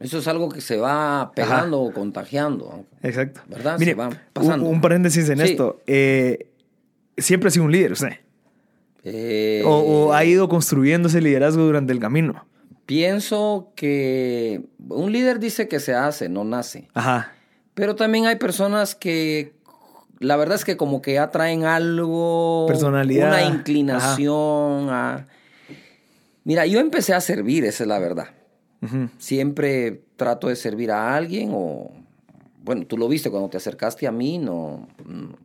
[0.00, 2.84] Eso es algo que se va pegando o contagiando.
[3.02, 3.40] Exacto.
[3.48, 3.78] ¿Verdad?
[3.78, 4.66] Mire, se va pasando.
[4.66, 5.80] Un, paréntesis en esto.
[5.86, 6.48] Eh,
[7.16, 8.18] siempre ha sido un líder usted.
[9.04, 12.46] Eh, O, o ha ido construyendo ese liderazgo durante el camino.
[12.86, 16.88] Pienso que un líder dice que se hace, no nace.
[16.94, 17.32] Ajá.
[17.74, 19.54] Pero también hay personas que
[20.22, 23.28] la verdad es que como que atraen algo, Personalidad.
[23.28, 25.26] una inclinación a...
[26.44, 28.28] Mira, yo empecé a servir, esa es la verdad.
[29.18, 31.90] Siempre trato de servir a alguien o...
[32.64, 34.88] Bueno, tú lo viste cuando te acercaste a mí, no...
[35.06, 35.36] no-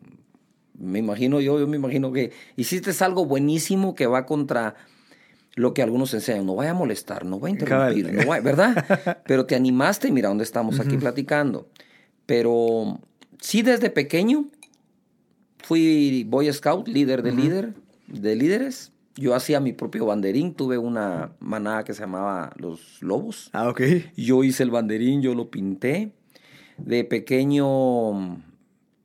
[0.80, 4.76] me imagino yo, yo me imagino que hiciste algo buenísimo que va contra
[5.56, 6.46] lo que algunos enseñan.
[6.46, 9.22] No vaya a molestar, no va a interrumpir, no vaya- ¿verdad?
[9.26, 11.68] Pero te animaste mira dónde estamos aquí platicando.
[12.28, 13.00] Pero
[13.40, 14.46] sí desde pequeño
[15.68, 17.74] fui Boy Scout, líder de líder,
[18.08, 18.94] de líderes.
[19.16, 23.50] Yo hacía mi propio banderín, tuve una manada que se llamaba Los Lobos.
[23.52, 23.82] Ah, ok.
[24.16, 26.14] Yo hice el banderín, yo lo pinté.
[26.78, 28.42] De pequeño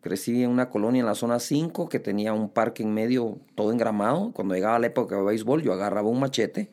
[0.02, 3.72] crecí en una colonia en la zona 5 que tenía un parque en medio todo
[3.72, 4.30] engramado.
[4.32, 6.70] Cuando llegaba la época de béisbol, yo agarraba un machete,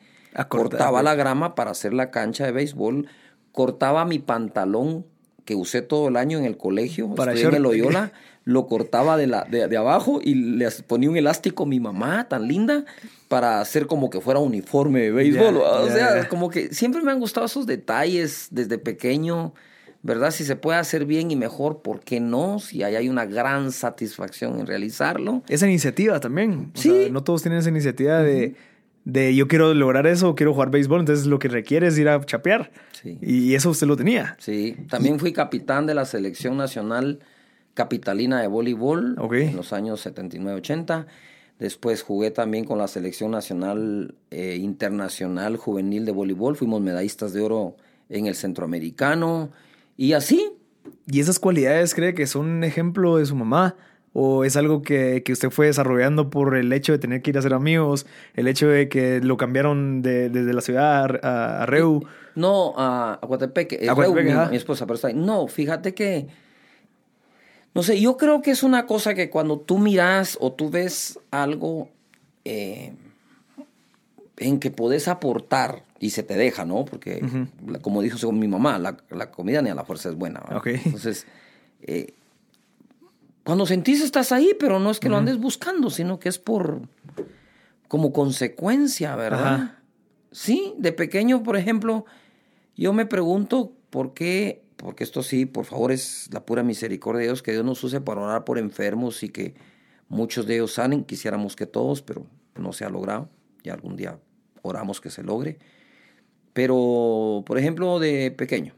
[0.49, 3.07] cortaba la grama para hacer la cancha de béisbol,
[3.53, 5.05] cortaba mi pantalón
[5.45, 7.63] que usé todo el año en el colegio, Para estudié en el.
[7.63, 8.11] Loyola,
[8.49, 12.27] lo cortaba de, la, de, de abajo y le ponía un elástico a mi mamá,
[12.27, 12.83] tan linda,
[13.27, 15.57] para hacer como que fuera uniforme de béisbol.
[15.57, 19.53] O sea, como que siempre me han gustado esos detalles desde pequeño,
[20.01, 20.31] ¿verdad?
[20.31, 22.57] Si se puede hacer bien y mejor, ¿por qué no?
[22.59, 25.43] Si ahí hay una gran satisfacción en realizarlo.
[25.47, 26.71] Esa iniciativa también.
[26.75, 26.89] O Sí.
[26.89, 28.55] sea, no todos tienen esa iniciativa de,
[29.05, 32.19] de yo quiero lograr eso, quiero jugar béisbol, entonces lo que requiere es ir a
[32.25, 32.71] chapear.
[33.01, 33.19] Sí.
[33.21, 34.35] Y eso usted lo tenía.
[34.39, 37.19] Sí, también fui capitán de la selección nacional
[37.73, 39.15] capitalina de voleibol
[39.49, 41.05] en los años 79-80.
[41.59, 46.55] Después jugué también con la selección nacional eh, internacional juvenil de voleibol.
[46.55, 47.75] Fuimos medallistas de oro
[48.07, 49.49] en el centroamericano.
[49.97, 50.53] Y así,
[51.05, 53.75] ¿Y esas cualidades cree que son un ejemplo de su mamá?
[54.13, 57.37] ¿O es algo que, que usted fue desarrollando por el hecho de tener que ir
[57.37, 58.07] a ser amigos?
[58.33, 62.03] ¿El hecho de que lo cambiaron de- desde la ciudad a, a Reu?
[62.35, 65.13] No, a a mi, esposa, pero está ahí.
[65.13, 66.27] No, fíjate que.
[67.73, 71.19] No sé, yo creo que es una cosa que cuando tú miras o tú ves
[71.31, 71.89] algo
[72.43, 72.93] eh,
[74.37, 76.85] en que podés aportar y se te deja, ¿no?
[76.85, 77.21] Porque,
[77.81, 80.39] como dijo según mi mamá, la, la comida ni a la fuerza es buena.
[80.39, 80.57] ¿verdad?
[80.57, 80.67] Ok.
[80.85, 81.27] Entonces,
[81.81, 82.13] eh,
[83.43, 86.81] cuando sentís estás ahí, pero no es que lo andes buscando, sino que es por.
[87.87, 89.53] como consecuencia, ¿verdad?
[89.55, 89.75] Ajá.
[90.31, 92.05] Sí, de pequeño, por ejemplo,
[92.77, 97.25] yo me pregunto por qué, porque esto sí, por favor, es la pura misericordia de
[97.27, 99.53] Dios, que Dios nos use para orar por enfermos y que
[100.07, 103.29] muchos de ellos salen, quisiéramos que todos, pero no se ha logrado,
[103.61, 104.19] ya algún día
[104.61, 105.59] oramos que se logre.
[106.53, 108.73] Pero, por ejemplo, de pequeño,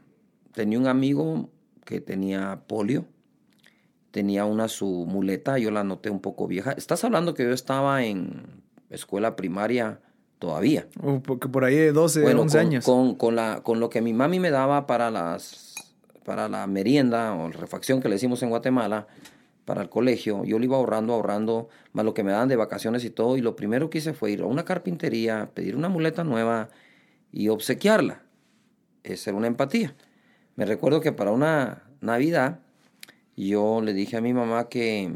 [0.52, 1.50] tenía un amigo
[1.84, 3.06] que tenía polio,
[4.10, 6.72] tenía una su muleta, yo la noté un poco vieja.
[6.72, 8.42] Estás hablando que yo estaba en
[8.90, 10.00] escuela primaria
[10.40, 10.88] todavía.
[11.00, 12.84] O porque por ahí de 12, Bueno, 11 con, años.
[12.84, 15.71] Con, con la, con lo que mi mami me daba para, las,
[16.24, 19.06] para la merienda o refacción que le hicimos en Guatemala,
[19.64, 23.04] para el colegio, yo lo iba ahorrando, ahorrando, más lo que me daban de vacaciones
[23.04, 23.36] y todo.
[23.36, 26.68] Y lo primero que hice fue ir a una carpintería, pedir una muleta nueva
[27.30, 28.22] y obsequiarla.
[29.04, 29.94] Esa era una empatía.
[30.56, 32.58] Me recuerdo que para una Navidad
[33.36, 35.12] yo le dije a mi mamá que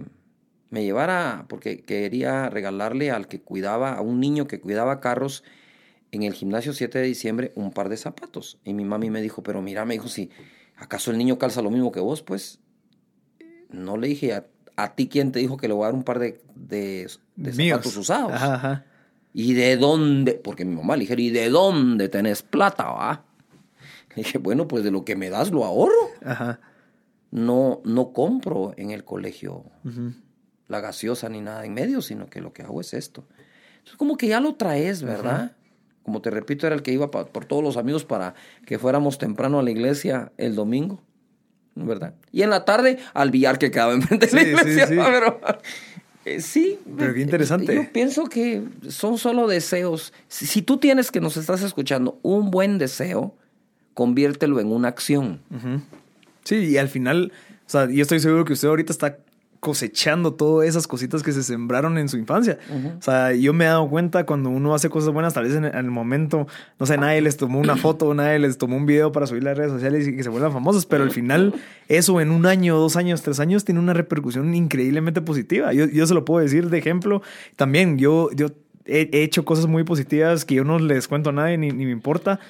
[0.70, 5.44] me llevara, porque quería regalarle al que cuidaba, a un niño que cuidaba carros
[6.12, 8.58] en el gimnasio 7 de diciembre, un par de zapatos.
[8.64, 10.30] Y mi mami me dijo, pero mira, me dijo, si
[10.76, 12.60] acaso el niño calza lo mismo que vos, pues
[13.70, 16.04] no le dije a, a ti quién te dijo que le voy a dar un
[16.04, 17.78] par de, de, de Míos.
[17.78, 18.32] zapatos usados.
[18.32, 18.84] Ajá, ajá.
[19.32, 20.34] ¿Y de dónde?
[20.34, 23.24] Porque mi mamá le dije, ¿y de dónde tenés plata, va?
[24.14, 26.08] Le dije, bueno, pues de lo que me das lo ahorro.
[26.24, 26.60] Ajá.
[27.30, 29.64] No, no compro en el colegio
[30.68, 33.26] la gaseosa ni nada en medio, sino que lo que hago es esto.
[33.72, 35.52] Entonces, como que ya lo traes, ¿verdad?
[36.06, 39.18] Como te repito, era el que iba pa- por todos los amigos para que fuéramos
[39.18, 41.02] temprano a la iglesia el domingo,
[41.74, 42.14] ¿verdad?
[42.30, 44.94] Y en la tarde al billar que quedaba enfrente de la Sí, sí, iglesia, sí.
[44.96, 45.40] pero
[46.24, 46.78] eh, sí.
[46.96, 47.74] Pero qué interesante.
[47.74, 50.12] Yo pienso que son solo deseos.
[50.28, 53.34] Si, si tú tienes que nos estás escuchando un buen deseo,
[53.94, 55.40] conviértelo en una acción.
[56.44, 57.32] Sí, y al final,
[57.66, 59.18] o sea, yo estoy seguro que usted ahorita está
[59.60, 62.58] cosechando todas esas cositas que se sembraron en su infancia.
[62.98, 65.64] O sea, yo me he dado cuenta cuando uno hace cosas buenas, tal vez en
[65.64, 66.46] el, en el momento,
[66.78, 69.56] no sé, nadie les tomó una foto, nadie les tomó un video para subir las
[69.56, 71.54] redes sociales y que se vuelvan famosos, pero al final
[71.88, 75.72] eso en un año, dos años, tres años tiene una repercusión increíblemente positiva.
[75.72, 77.22] Yo, yo se lo puedo decir de ejemplo.
[77.56, 78.48] También yo, yo
[78.84, 81.86] he, he hecho cosas muy positivas que yo no les cuento a nadie ni, ni
[81.86, 82.40] me importa.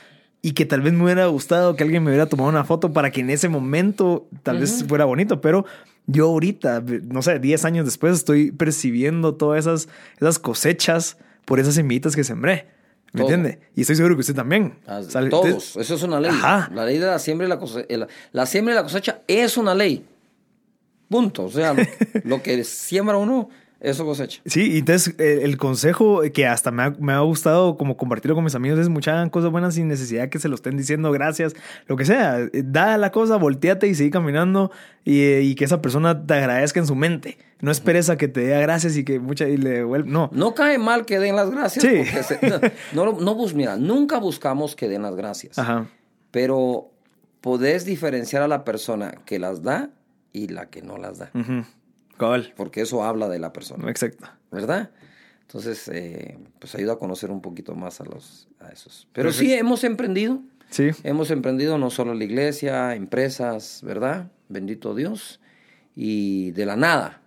[0.43, 3.11] Y que tal vez me hubiera gustado que alguien me hubiera tomado una foto para
[3.11, 5.65] que en ese momento tal vez fuera bonito, pero
[6.07, 11.75] yo ahorita, no sé, 10 años después, estoy percibiendo todas esas, esas cosechas por esas
[11.75, 12.69] semillitas que sembré.
[13.13, 13.61] ¿Me entiende?
[13.75, 14.79] Y estoy seguro que usted también.
[14.87, 15.77] Ah, todos.
[15.77, 16.31] Eso es una ley.
[16.33, 17.87] La ley de la siembra y la cosecha.
[18.33, 20.05] La siembra y la cosecha es una ley.
[21.09, 21.45] Punto.
[21.45, 21.75] O sea,
[22.25, 23.49] lo que siembra uno
[23.81, 24.41] eso cosecha.
[24.47, 28.55] Sí, entonces el, consejo que hasta me ha, me ha, gustado como compartirlo con mis
[28.55, 31.55] amigos es muchas cosas buenas sin necesidad que se lo estén diciendo gracias,
[31.87, 32.49] lo que sea.
[32.53, 34.71] Da la cosa, volteate y sigue caminando
[35.05, 37.37] y, que esa persona te agradezca en su mente.
[37.61, 40.11] No esperes a que te dé gracias y que mucha y le devuelva.
[40.11, 40.31] No.
[40.33, 41.85] No cae mal que den las gracias.
[41.85, 42.03] Sí.
[42.93, 45.59] no, no, no, mira, nunca buscamos que den las gracias.
[45.59, 45.87] Ajá.
[46.31, 46.91] Pero
[47.43, 49.91] podés diferenciar a la persona que las da
[50.33, 51.31] y la que no las da.
[52.57, 53.91] Porque eso habla de la persona.
[53.91, 54.27] Exacto.
[54.51, 54.91] ¿Verdad?
[55.43, 59.07] Entonces, eh, pues ayuda a conocer un poquito más a los a esos.
[59.13, 60.41] Pero sí, hemos emprendido.
[60.71, 60.91] Sí.
[61.05, 64.31] Hemos emprendido no solo la iglesia, empresas, ¿verdad?
[64.49, 65.41] Bendito Dios.
[65.95, 67.23] Y de la nada.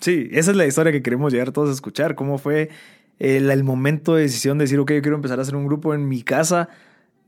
[0.00, 2.14] Sí, esa es la historia que queremos llegar todos a escuchar.
[2.14, 2.70] ¿Cómo fue
[3.18, 5.92] el, el, momento de decisión de decir, ok, yo quiero empezar a hacer un grupo
[5.92, 6.70] en mi casa?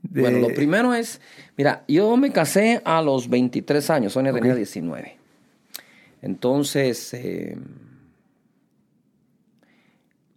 [0.09, 1.21] Bueno, lo primero es,
[1.57, 5.17] mira, yo me casé a los 23 años, Sonia tenía 19.
[6.25, 7.55] Entonces, eh,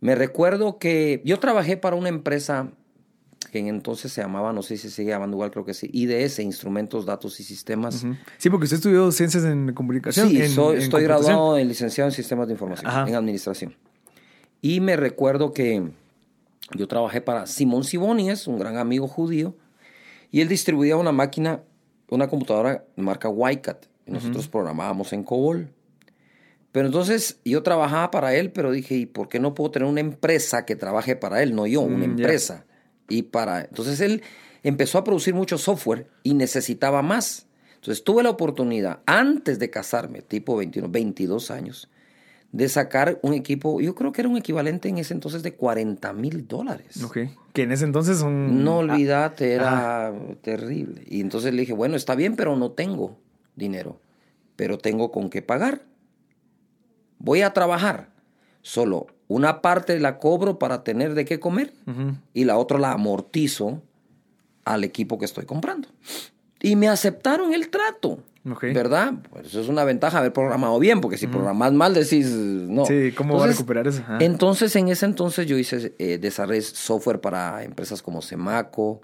[0.00, 2.70] me recuerdo que yo trabajé para una empresa
[3.50, 5.88] que en entonces se llamaba, no sé si se sigue llamando igual, creo que sí,
[5.90, 8.04] IDS, Instrumentos, Datos y Sistemas.
[8.36, 10.28] Sí, porque usted estudió Ciencias en Comunicación.
[10.28, 13.74] Sí, estoy graduado en licenciado en Sistemas de Información, en Administración.
[14.60, 15.90] Y me recuerdo que
[16.76, 19.56] yo trabajé para Simón Sibonies, un gran amigo judío,
[20.30, 21.62] y él distribuía una máquina,
[22.10, 25.70] una computadora de marca Wycat, y nosotros programábamos en COBOL.
[26.72, 30.00] Pero entonces yo trabajaba para él, pero dije, ¿y por qué no puedo tener una
[30.00, 31.54] empresa que trabaje para él?
[31.54, 32.66] No yo, una mm, empresa.
[33.08, 33.62] Y para.
[33.62, 34.22] Entonces él
[34.62, 37.46] empezó a producir mucho software y necesitaba más.
[37.76, 41.88] Entonces tuve la oportunidad, antes de casarme, tipo 21, 22 años,
[42.50, 46.12] de sacar un equipo, yo creo que era un equivalente en ese entonces de 40
[46.12, 47.02] mil dólares.
[47.04, 47.18] Ok.
[47.52, 48.64] Que en ese entonces son...
[48.64, 51.04] No olvídate, era terrible.
[51.06, 53.16] Y entonces le dije, bueno, está bien, pero no tengo
[53.54, 54.00] dinero,
[54.56, 55.87] pero tengo con qué pagar
[57.18, 58.08] voy a trabajar,
[58.62, 61.72] solo una parte la cobro para tener de qué comer
[62.32, 63.82] y la otra la amortizo
[64.64, 65.88] al equipo que estoy comprando.
[66.60, 68.18] Y me aceptaron el trato.
[68.44, 69.12] ¿Verdad?
[69.30, 72.86] Pues eso es una ventaja haber programado bien, porque si programas mal decís no.
[72.86, 74.02] Sí, ¿cómo va a recuperar eso?
[74.20, 79.02] Entonces, en ese entonces yo hice eh, desarrollo software para empresas como Semaco,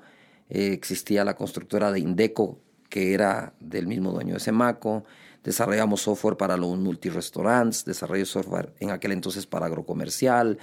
[0.48, 5.05] eh, existía la constructora de Indeco, que era del mismo dueño de Semaco,
[5.44, 10.59] desarrollamos software para los multirestaurantes, desarrollé software en aquel entonces para agrocomercial.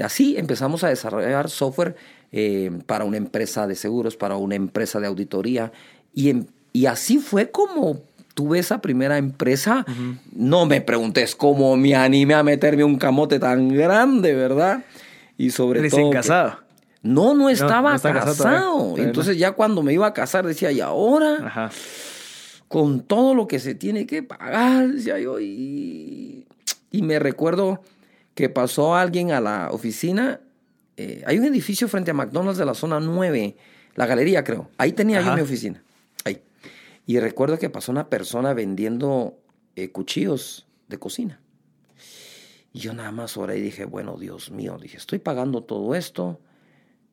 [0.00, 1.96] Así empezamos a desarrollar software
[2.30, 5.72] eh, para una empresa de seguros, para una empresa de auditoría.
[6.14, 6.34] Y,
[6.72, 8.02] y así fue como
[8.34, 9.86] tuve esa primera empresa.
[10.32, 14.84] No me preguntes cómo me animé a meterme un camote tan grande, ¿verdad?
[15.38, 16.58] Y sobre Recién casado.
[17.02, 18.94] No, no estaba casado.
[18.98, 21.38] Entonces ya cuando me iba a casar decía, ¿y ahora?
[21.42, 21.70] Ajá
[22.68, 26.46] con todo lo que se tiene que pagar, decía yo, y,
[26.90, 27.80] y me recuerdo
[28.34, 30.40] que pasó alguien a la oficina,
[30.96, 33.56] eh, hay un edificio frente a McDonald's de la zona 9,
[33.94, 35.82] la galería creo, ahí tenía yo mi oficina,
[36.24, 36.42] ahí.
[37.06, 39.38] Y recuerdo que pasó una persona vendiendo
[39.76, 41.40] eh, cuchillos de cocina.
[42.72, 46.40] Y yo nada más ahora y dije, bueno, Dios mío, dije, estoy pagando todo esto,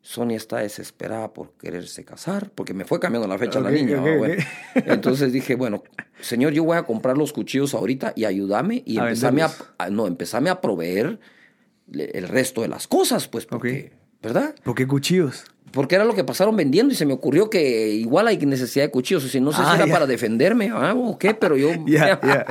[0.05, 4.03] Sonia está desesperada por quererse casar, porque me fue cambiando la fecha la niña.
[4.75, 5.81] Entonces dije, bueno,
[6.19, 10.49] señor, yo voy a comprar los cuchillos ahorita y ayúdame y empezame a, no, empezame
[10.49, 11.19] a proveer
[11.89, 14.53] el resto de las cosas, pues, porque, ¿verdad?
[14.65, 15.45] ¿Por qué cuchillos?
[15.71, 18.91] Porque era lo que pasaron vendiendo y se me ocurrió que igual hay necesidad de
[18.91, 19.23] cuchillos.
[19.23, 21.69] O sea, no sé si ah, era para defenderme ah, o qué, pero yo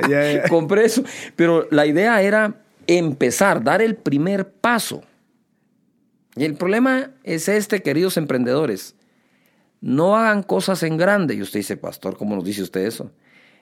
[0.49, 1.03] compré eso.
[1.35, 2.55] Pero la idea era
[2.87, 5.03] empezar, dar el primer paso
[6.35, 8.95] y el problema es este, queridos emprendedores.
[9.81, 11.35] No hagan cosas en grande.
[11.35, 13.11] Y usted dice, pastor, ¿cómo nos dice usted eso?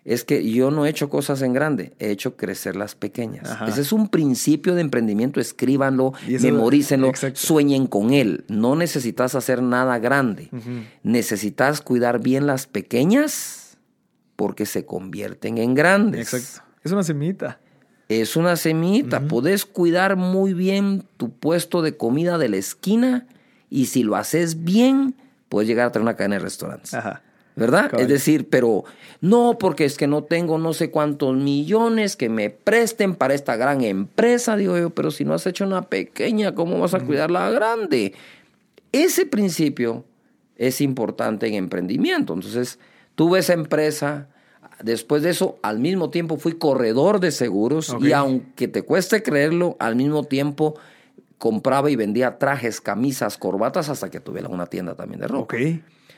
[0.04, 3.48] Es que yo no he hecho cosas en grande, he hecho crecer las pequeñas.
[3.68, 8.44] Ese es un principio de emprendimiento, escríbanlo, memorícenlo, sueñen con él.
[8.48, 10.50] No necesitas hacer nada grande.
[11.04, 13.78] Necesitas cuidar bien las pequeñas
[14.36, 16.34] porque se convierten en grandes.
[16.34, 16.68] Exacto.
[16.84, 17.60] Es una semita
[18.20, 19.22] es una semillita.
[19.22, 23.26] Puedes cuidar muy bien tu puesto de comida de la esquina
[23.70, 25.16] y si lo haces bien,
[25.48, 26.92] puedes llegar a tener una cadena de restaurantes.
[27.56, 28.00] ¿Verdad?
[28.00, 28.86] Es decir, pero
[29.20, 33.56] no, porque es que no tengo no sé cuántos millones que me presten para esta
[33.56, 37.30] gran empresa, digo yo, pero si no has hecho una pequeña, ¿cómo vas a cuidar
[37.30, 38.14] la grande?
[38.92, 40.06] Ese principio
[40.58, 42.34] es importante en emprendimiento.
[42.34, 42.80] Entonces,
[43.16, 44.28] tuve esa empresa,
[44.84, 49.76] después de eso, al mismo tiempo fui corredor de seguros y aunque te cueste creerlo,
[49.80, 50.76] al mismo tiempo
[51.38, 55.42] compraba y vendía trajes, camisas, corbatas hasta que tuviera una tienda también de ropa.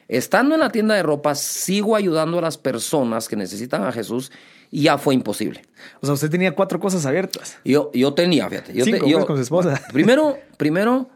[0.09, 4.32] Estando en la tienda de ropa, sigo ayudando a las personas que necesitan a Jesús
[4.70, 5.61] y ya fue imposible.
[6.01, 7.57] O sea, usted tenía cuatro cosas abiertas.
[7.64, 8.74] Yo, yo tenía, fíjate.
[8.74, 9.82] Yo Cinco, te- yo- con su esposa.
[9.93, 11.09] Primero, primero,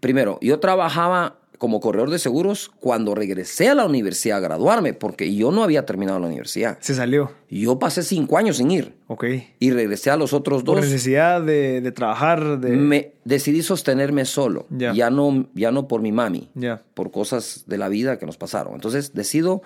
[0.00, 5.34] primero, yo trabajaba como corredor de seguros cuando regresé a la universidad a graduarme, porque
[5.34, 6.76] yo no había terminado la universidad.
[6.82, 7.30] Se salió.
[7.48, 9.24] Yo pasé cinco años sin ir Ok.
[9.60, 10.84] y regresé a los otros Por dos.
[10.84, 12.68] necesidad de, de trabajar, de...
[12.76, 14.92] Me decidí sostenerme solo, Ya.
[14.92, 16.82] ya no, ya no por mi mami, Ya.
[16.92, 18.74] por cosas de la vida que nos pasaron.
[18.74, 19.62] Entonces decido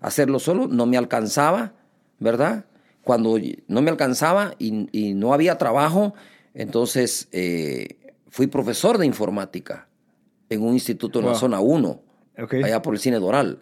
[0.00, 1.72] hacerlo solo, no me alcanzaba,
[2.20, 2.64] ¿verdad?
[3.02, 3.36] Cuando
[3.66, 6.14] no me alcanzaba y, y no había trabajo,
[6.54, 7.96] entonces eh,
[8.28, 9.88] fui profesor de informática
[10.50, 12.02] en un instituto en la zona 1,
[12.42, 12.54] Ok.
[12.64, 13.60] allá por el Cine Doral,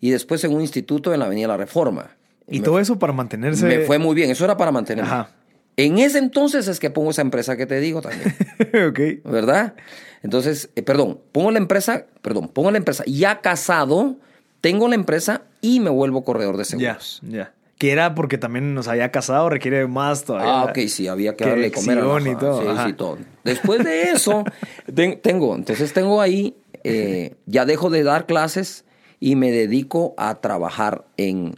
[0.00, 2.10] y después en un instituto en la Avenida La Reforma.
[2.46, 3.64] Y todo eso para mantenerse...
[3.64, 5.10] me fue muy bien, eso era para mantenerme.
[5.10, 5.30] Ajá.
[5.76, 8.34] En ese entonces es que pongo esa empresa que te digo también.
[9.24, 9.74] ¿verdad?
[10.22, 14.16] Entonces, eh, perdón, pongo la empresa, perdón, pongo la empresa ya casado,
[14.60, 17.20] tengo la empresa y me vuelvo corredor de Ya, seguros.
[17.22, 17.46] ya.
[17.46, 20.60] Que era porque también nos había casado, requiere más todavía.
[20.60, 22.86] Ah, ok, sí, había que Que darle comer a la y todo, Sí, ajá.
[22.88, 23.18] sí, todo.
[23.44, 24.44] Después de eso,
[24.94, 28.84] ten- tengo, entonces tengo ahí, eh, ya dejo de dar clases
[29.20, 31.54] y me dedico a trabajar en,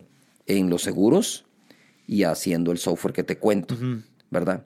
[0.47, 1.45] en los seguros
[2.07, 3.77] y haciendo el software que te cuento,
[4.31, 4.65] ¿verdad?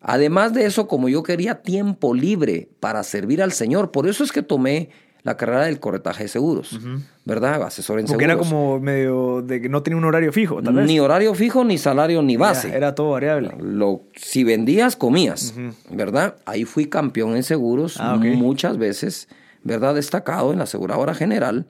[0.00, 4.32] Además de eso, como yo quería tiempo libre para servir al Señor, por eso es
[4.32, 4.88] que tomé
[5.22, 6.78] la carrera del corretaje de seguros,
[7.24, 7.62] ¿verdad?
[7.62, 8.46] Asesor en Porque seguros.
[8.46, 10.86] era como medio de que no tenía un horario fijo, tal vez.
[10.86, 12.74] Ni horario fijo, ni salario, ni base.
[12.74, 13.52] era todo variable.
[13.60, 15.54] Lo, si vendías, comías,
[15.90, 16.36] ¿verdad?
[16.46, 19.28] Ahí fui campeón en seguros Ah, muchas veces,
[19.62, 19.94] ¿verdad?
[19.94, 21.66] Destacado en la aseguradora general.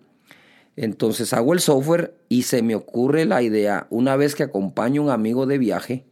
[0.76, 5.04] Entonces hago el software y se me ocurre la idea, una vez que acompaño a
[5.06, 6.04] un amigo de viaje,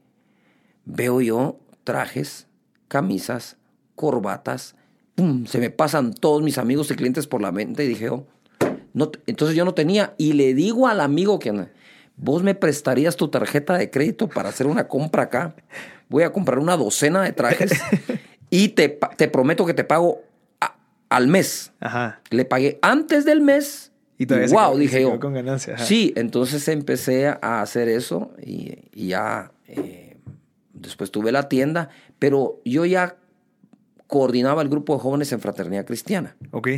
[0.84, 2.48] veo yo trajes,
[2.88, 3.56] camisas,
[3.94, 4.74] corbatas,
[5.18, 5.44] ¡pum!
[5.46, 8.26] se me pasan todos mis amigos y clientes por la mente y dije, oh,
[8.94, 10.14] no, entonces yo no tenía.
[10.16, 11.66] Y le digo al amigo que
[12.16, 15.54] vos me prestarías tu tarjeta de crédito para hacer una compra acá.
[16.08, 17.72] Voy a comprar una docena de trajes
[18.50, 20.22] y te, te prometo que te pago
[20.60, 20.76] a-
[21.10, 21.72] al mes.
[21.80, 22.20] Ajá.
[22.30, 23.92] Le pagué antes del mes.
[24.20, 25.20] Y todavía se wow, quedó- dije se quedó yo.
[25.20, 25.84] con ganancia, ajá.
[25.84, 30.16] Sí, entonces empecé a hacer eso y, y ya eh,
[30.72, 33.16] después tuve la tienda, pero yo ya
[34.08, 36.34] coordinaba el grupo de jóvenes en Fraternidad Cristiana.
[36.50, 36.68] Ok.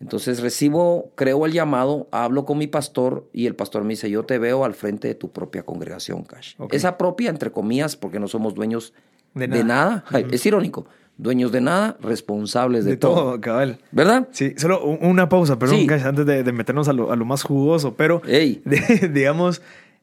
[0.00, 4.24] Entonces recibo, creo el llamado, hablo con mi pastor y el pastor me dice, yo
[4.24, 6.54] te veo al frente de tu propia congregación, Cash.
[6.58, 6.74] Ok.
[6.74, 8.92] Esa propia, entre comillas, porque no somos dueños
[9.34, 10.04] De de nada.
[10.30, 10.86] Es irónico.
[11.18, 13.78] Dueños de nada, responsables de, De, todo, cabal.
[13.90, 14.28] ¿Verdad?
[14.32, 15.86] Sí, solo una pausa, perdón, Sí.
[15.86, 18.60] Cash, antes de, de meternos a lo, a lo más jugoso, pero Ey.
[18.66, 19.62] de- digamos,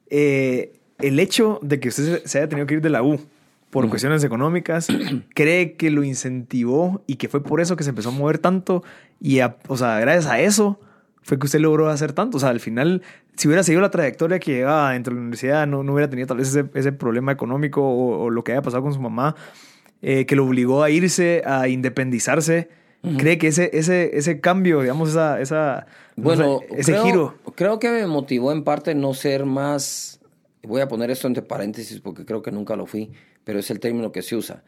[0.09, 3.19] eh, el hecho de que usted se haya tenido que ir de la U
[3.73, 4.87] por cuestiones económicas,
[5.35, 8.83] cree que lo incentivó y que fue por eso que se empezó a mover tanto
[9.19, 10.79] y, a- o sea, gracias a eso
[11.21, 12.37] fue que usted logró hacer tanto.
[12.37, 13.01] O sea, al final,
[13.35, 16.27] si hubiera seguido la trayectoria que llevaba dentro de la universidad, no, no hubiera tenido
[16.27, 19.35] tal vez ese, ese problema económico o, o lo que haya pasado con su mamá,
[20.01, 22.69] eh, que lo obligó a irse, a independizarse.
[23.17, 27.35] ¿Cree que ese, ese, ese cambio, digamos, esa, esa, no Bueno, sé, ese creo, giro?
[27.55, 30.21] Creo que me motivó en parte no ser más.
[30.63, 33.11] Voy a poner esto entre paréntesis porque creo que nunca lo fui,
[33.43, 34.63] pero es el término que se usa.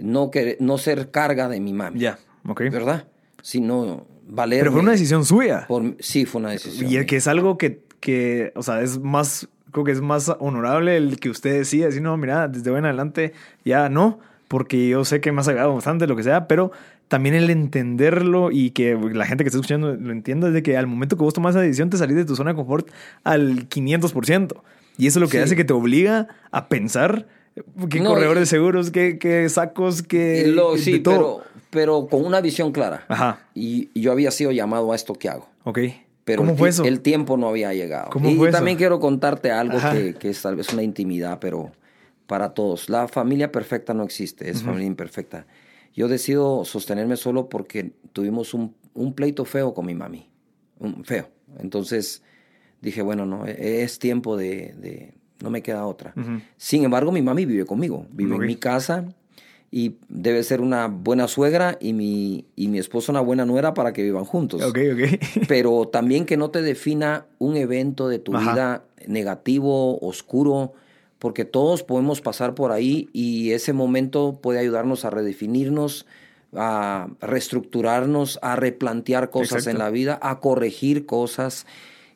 [0.00, 2.00] No, que, no ser carga de mi mami.
[2.00, 2.62] Ya, ok.
[2.62, 3.06] ¿Verdad?
[3.42, 4.60] Sino valer.
[4.60, 5.66] Pero fue una decisión suya.
[6.00, 6.90] sí, fue una decisión.
[6.90, 10.34] Y el que es algo que, que, o sea, es más, creo que es más
[10.40, 13.32] honorable el que usted decía, decir, no, mira, desde hoy en adelante
[13.64, 14.18] ya no,
[14.48, 16.72] porque yo sé que me has ayudado bastante, lo que sea, pero
[17.08, 20.76] también el entenderlo y que la gente que está escuchando lo entienda es de que
[20.76, 22.90] al momento que vos tomas esa decisión te salís de tu zona de confort
[23.22, 24.60] al 500%.
[24.98, 25.44] Y eso es lo que Sí.
[25.44, 27.26] hace que te obliga a pensar
[27.90, 30.46] qué No, corredor de seguros, qué, qué sacos, qué...
[30.46, 31.14] Lo- de sí, todo.
[31.16, 33.04] pero, pero con una visión clara.
[33.08, 35.48] Ajá, Y, y yo había sido llamado a esto que hago.
[35.64, 35.78] ok.
[36.24, 36.84] Pero ¿Cómo el, fue eso?
[36.84, 38.10] el tiempo no había llegado.
[38.10, 38.58] ¿Cómo y fue eso?
[38.58, 41.70] también quiero contarte algo que, que es tal vez una intimidad, pero
[42.26, 42.88] para todos.
[42.88, 45.46] La familia perfecta no existe, es familia imperfecta.
[45.94, 50.28] Yo decido sostenerme solo porque tuvimos un, un pleito feo con mi mami.
[50.80, 51.28] Un, feo.
[51.60, 52.22] Entonces
[52.86, 54.74] dije, bueno, no, e- es tiempo de...
[54.78, 55.12] de-
[55.42, 56.14] no me queda otra.
[56.56, 58.06] Sin embargo, mi mami vive conmigo.
[58.10, 59.04] Vive en mi casa
[59.70, 63.92] y debe ser una buena suegra y mi, y mi esposo una buena nuera para
[63.92, 65.20] que vivan juntos Ok, ok.
[65.48, 68.50] pero también que no te defina un evento de tu Ajá.
[68.52, 70.72] vida negativo, oscuro,
[71.18, 76.06] porque todos podemos pasar por ahí y ese momento puede ayudarnos a redefinirnos,
[76.54, 79.70] a reestructurarnos, a replantear cosas Exacto.
[79.70, 81.66] en la vida, a corregir cosas.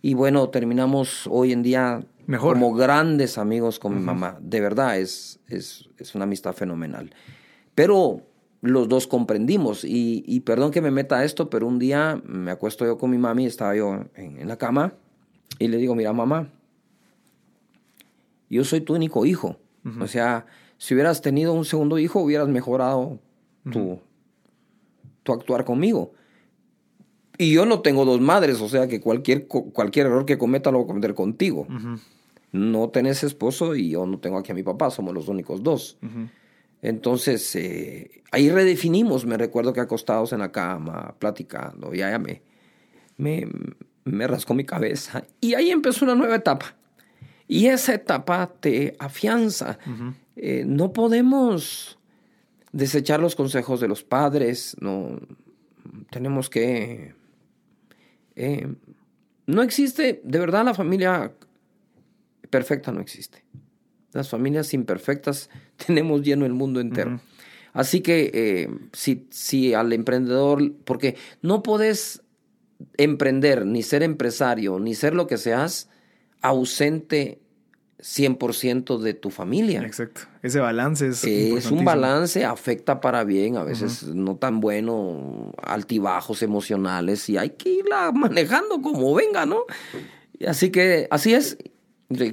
[0.02, 2.54] Y bueno, terminamos hoy en día Mejor.
[2.54, 4.38] como grandes amigos con mi mamá.
[4.40, 7.10] De verdad, es, es, es una amistad fenomenal.
[7.74, 8.22] Pero
[8.62, 9.84] los dos comprendimos.
[9.84, 13.10] Y, y perdón que me meta a esto, pero un día me acuesto yo con
[13.10, 14.94] mi mami, estaba yo en, en la cama,
[15.58, 16.50] y le digo, mira, mamá,
[18.48, 19.56] yo soy tu único hijo.
[19.98, 20.44] O sea,
[20.76, 23.18] si hubieras tenido un segundo hijo, hubieras mejorado
[23.70, 23.98] tu,
[25.22, 26.12] tu actuar conmigo.
[27.40, 30.76] Y yo no tengo dos madres, o sea que cualquier, cualquier error que cometa lo
[30.76, 31.66] voy a cometer contigo.
[32.52, 35.96] No tenés esposo y yo no tengo aquí a mi papá, somos los únicos dos.
[36.82, 42.42] Entonces, eh, ahí redefinimos, me recuerdo que acostados en la cama, platicando, y ella me,
[43.16, 43.48] me,
[44.04, 45.24] me rascó mi cabeza.
[45.40, 46.76] Y ahí empezó una nueva etapa.
[47.48, 49.78] Y esa etapa te afianza.
[50.36, 51.98] Eh, no podemos
[52.72, 55.18] desechar los consejos de los padres, no
[56.10, 57.18] tenemos que...
[58.40, 58.66] eh,
[59.46, 61.34] no existe, de verdad la familia
[62.48, 63.44] perfecta no existe.
[64.12, 65.50] Las familias imperfectas
[65.86, 67.20] tenemos lleno el mundo entero.
[67.74, 72.22] Así que eh, si, si al emprendedor, porque no podés
[72.96, 75.90] emprender, ni ser empresario, ni ser lo que seas,
[76.40, 77.40] ausente
[78.02, 79.82] 100% de tu familia.
[79.82, 80.22] Exacto.
[80.42, 81.24] Ese balance es.
[81.24, 87.50] Es un balance, afecta para bien, a veces no tan bueno, altibajos emocionales y hay
[87.50, 89.60] que irla manejando como venga, ¿no?
[90.46, 91.58] Así que, así es.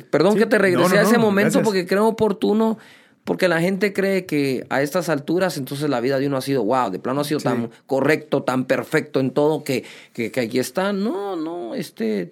[0.10, 1.64] Perdón Sí, que te regresé no, no, a ese no, momento gracias.
[1.66, 2.80] porque creo oportuno,
[3.26, 6.64] porque la gente cree que a estas alturas entonces la vida de uno ha sido,
[6.64, 7.44] wow, de plano ha sido Sí.
[7.44, 10.94] tan correcto, tan perfecto en todo que, que, que aquí está.
[10.94, 12.32] No, no, este,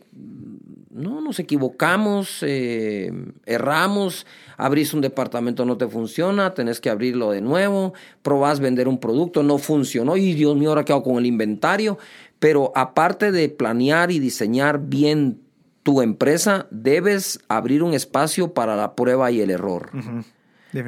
[0.96, 3.12] no, nos equivocamos, eh,
[3.46, 4.26] erramos,
[4.56, 9.44] abrís un departamento, no te funciona, tenés que abrirlo de nuevo, probás vender un producto,
[9.44, 11.98] no funcionó, y Dios mío, ahora qué hago con el inventario.
[12.40, 15.42] Pero aparte de planear y diseñar bien
[15.84, 19.90] tu empresa, debes abrir un espacio para la prueba y el error.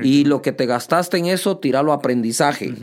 [0.01, 2.73] Y lo que te gastaste en eso, tirarlo a aprendizaje.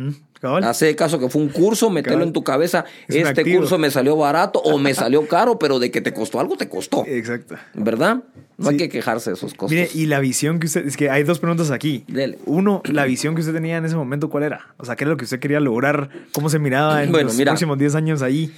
[0.45, 0.62] Cabal.
[0.64, 2.28] Hace caso que fue un curso, metelo Cabal.
[2.28, 2.84] en tu cabeza.
[3.09, 6.38] Es este curso me salió barato o me salió caro, pero de que te costó
[6.38, 7.05] algo, te costó.
[7.07, 7.57] Exacto.
[7.72, 8.22] ¿Verdad?
[8.59, 9.70] No hay que quejarse de esos costos.
[9.70, 10.86] Mire, y la visión que usted.
[10.86, 12.05] Es que hay dos preguntas aquí.
[12.09, 12.38] Dele.
[12.45, 14.74] Uno, la visión que usted tenía en ese momento, ¿cuál era?
[14.76, 16.11] O sea, ¿qué era lo que usted quería lograr?
[16.32, 17.53] ¿Cómo se miraba en Bueno, los mira.
[17.53, 18.53] próximos 10 años ahí?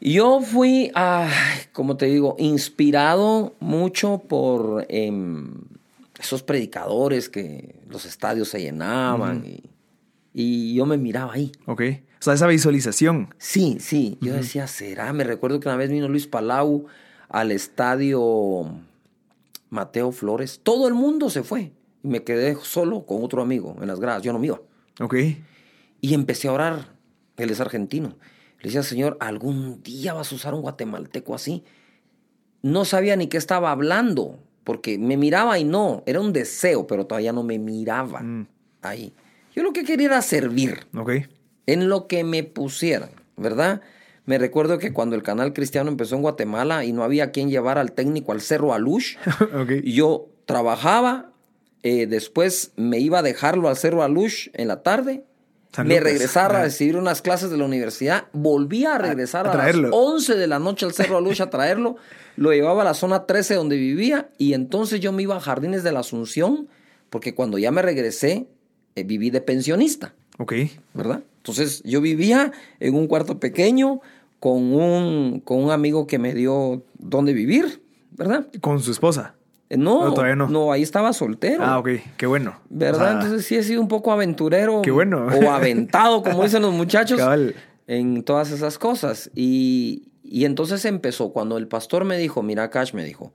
[0.00, 0.92] Yo fui,
[1.72, 5.54] como te digo, inspirado mucho por em,
[6.20, 9.62] esos predicadores que los estadios se llenaban y,
[10.38, 11.50] y yo me miraba ahí.
[11.64, 11.80] Ok.
[12.20, 13.34] O sea, esa visualización.
[13.38, 14.18] Sí, sí.
[14.20, 15.10] Yo decía, ¿será?
[15.14, 16.84] Me recuerdo que una vez vino Luis Palau
[17.30, 18.70] al estadio
[19.70, 20.60] Mateo Flores.
[20.62, 21.72] Todo el mundo se fue.
[22.02, 24.22] Y me quedé solo con otro amigo en las gradas.
[24.22, 24.60] Yo no me iba.
[25.00, 25.14] Ok.
[26.02, 26.88] Y empecé a orar.
[27.38, 28.16] Él es argentino.
[28.58, 31.64] Le decía, Señor, algún día vas a usar un guatemalteco así.
[32.62, 37.06] No sabía ni qué estaba hablando, porque me miraba y no, era un deseo, pero
[37.06, 38.46] todavía no me miraba Mm.
[38.82, 39.14] ahí.
[39.56, 41.10] Yo lo que quería era servir Ok.
[41.66, 43.80] en lo que me pusieran, ¿verdad?
[44.26, 47.78] Me recuerdo que cuando el canal cristiano empezó en Guatemala y no había quien llevar
[47.78, 49.16] al técnico al Cerro Alush,
[49.54, 49.70] ok.
[49.82, 51.30] y yo trabajaba,
[51.82, 55.24] eh, después me iba a dejarlo al Cerro Alush en la tarde,
[55.78, 56.02] me Lucas.
[56.04, 59.90] regresaba a recibir unas clases de la universidad, volvía a regresar a a, las traerlo.
[59.96, 61.96] 11 de la noche al Cerro Alush a traerlo,
[62.36, 65.82] lo llevaba a la zona 13 donde vivía y entonces yo me iba a Jardines
[65.84, 66.68] de la Asunción,
[67.10, 68.46] porque cuando ya me regresé,
[68.96, 70.14] eh, viví de pensionista.
[70.38, 70.52] Ok.
[70.94, 71.22] ¿verdad?
[71.38, 74.00] Entonces yo vivía en un cuarto pequeño
[74.40, 78.48] con un, con un amigo que me dio dónde vivir, ¿verdad?
[78.60, 79.34] Con su esposa.
[79.70, 80.72] Eh, No, No, todavía no.
[80.72, 81.64] ahí estaba soltero.
[81.64, 81.88] Ah, ok.
[82.16, 82.60] Qué bueno.
[82.68, 83.00] ¿Verdad?
[83.00, 84.82] O sea, Entonces sí he sido un poco aventurero.
[84.82, 85.26] Qué bueno.
[85.26, 87.18] O aventado, como dicen los muchachos.
[87.18, 87.54] Cabal.
[87.86, 89.30] En todas esas cosas.
[89.34, 91.32] Y, y entonces empezó.
[91.32, 93.32] Cuando el pastor me dijo, mira, Cash, me dijo,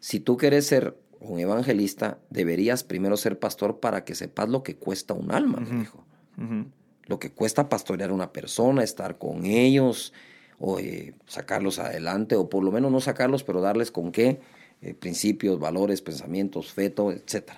[0.00, 4.76] si tú quieres ser un evangelista, deberías primero ser pastor para que sepas lo que
[4.76, 6.04] cuesta un alma, me dijo
[7.06, 10.12] lo que cuesta pastorear a una persona, estar con ellos,
[10.58, 14.40] o eh, sacarlos adelante, o por lo menos no sacarlos, pero darles con qué,
[14.80, 17.52] eh, principios, valores, pensamientos, feto, etc.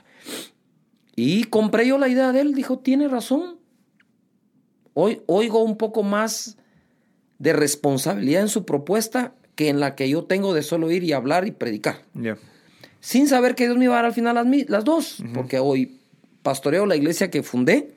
[1.14, 3.58] Y compré yo la idea de él, dijo, tiene razón.
[4.94, 6.56] Hoy oigo un poco más
[7.38, 11.12] de responsabilidad en su propuesta que en la que yo tengo de solo ir y
[11.12, 12.04] hablar y predicar.
[13.04, 16.00] Sin saber que Dios me iba a dar al final las, las dos, porque hoy
[16.42, 17.92] pastoreo la iglesia que fundé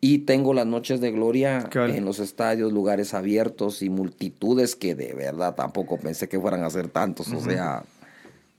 [0.00, 5.14] y tengo las noches de gloria en los estadios, lugares abiertos y multitudes que de
[5.14, 7.32] verdad tampoco pensé que fueran a ser tantos.
[7.32, 7.84] O sea,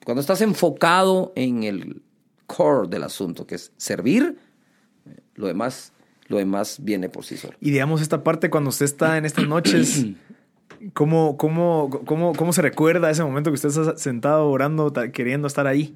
[0.05, 2.03] cuando estás enfocado en el
[2.47, 4.38] core del asunto, que es servir,
[5.36, 5.91] lo demás,
[6.30, 7.57] lo demás viene por sí solo.
[7.60, 10.05] Y digamos esta parte cuando usted está en estas noches,
[10.93, 15.67] ¿Cómo, cómo, cómo, cómo se recuerda ese momento que usted está sentado orando, queriendo estar
[15.67, 15.95] ahí?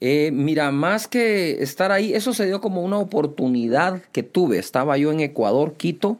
[0.00, 4.58] Eh, mira, más que estar ahí, eso se dio como una oportunidad que tuve.
[4.58, 6.18] Estaba yo en Ecuador, Quito,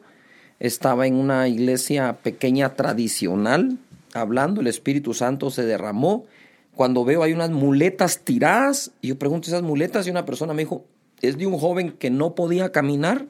[0.59, 3.79] estaba en una iglesia pequeña tradicional,
[4.15, 6.27] hablando, el Espíritu Santo se derramó.
[6.75, 10.63] Cuando veo hay unas muletas tiradas, y yo pregunto esas muletas y una persona me
[10.63, 10.85] dijo,
[11.23, 13.27] es de un joven que no podía caminar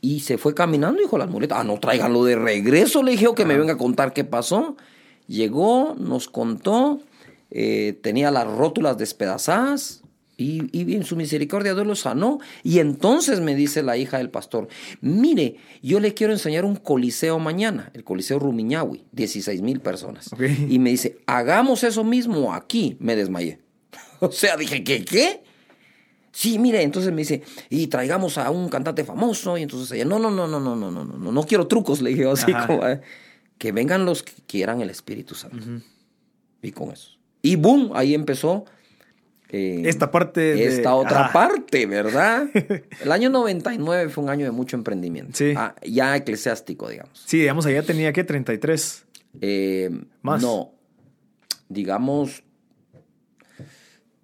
[0.00, 3.44] y se fue caminando, dijo las muletas, ah, no, tráiganlo de regreso, le dije, que
[3.44, 4.76] me venga a contar qué pasó.
[5.26, 7.00] Llegó, nos contó,
[7.50, 10.02] eh, tenía las rótulas despedazadas
[10.36, 12.38] y, y, en su misericordia Dios lo sanó.
[12.62, 14.68] Y entonces me dice la hija del pastor,
[15.00, 20.30] mire, yo le quiero enseñar un coliseo mañana, el coliseo Rumiñahui, 16 mil personas.
[20.68, 22.96] Y me dice, hagamos eso mismo aquí.
[23.00, 23.58] Me desmayé.
[24.20, 25.04] o sea, dije, ¿qué?
[25.04, 25.42] ¿Qué?
[26.38, 30.20] Sí, mire, entonces me dice, y traigamos a un cantante famoso, y entonces ella, no,
[30.20, 32.80] no, no, no, no, no, no, no, no quiero trucos, le dije así como,
[33.58, 35.66] que vengan los que quieran el Espíritu Santo.
[36.62, 37.18] Y con eso.
[37.42, 38.66] Y boom, ahí empezó.
[39.48, 40.64] Eh, esta parte.
[40.64, 42.48] Esta otra parte, ¿verdad?
[43.02, 45.32] El año 99 fue un año de mucho emprendimiento.
[45.34, 45.54] Sí.
[45.56, 47.20] Ah, ya eclesiástico, digamos.
[47.26, 49.06] Sí, digamos, allá tenía que 33.
[49.40, 49.90] Eh,
[50.22, 50.40] Más.
[50.40, 50.70] No.
[51.68, 52.44] Digamos,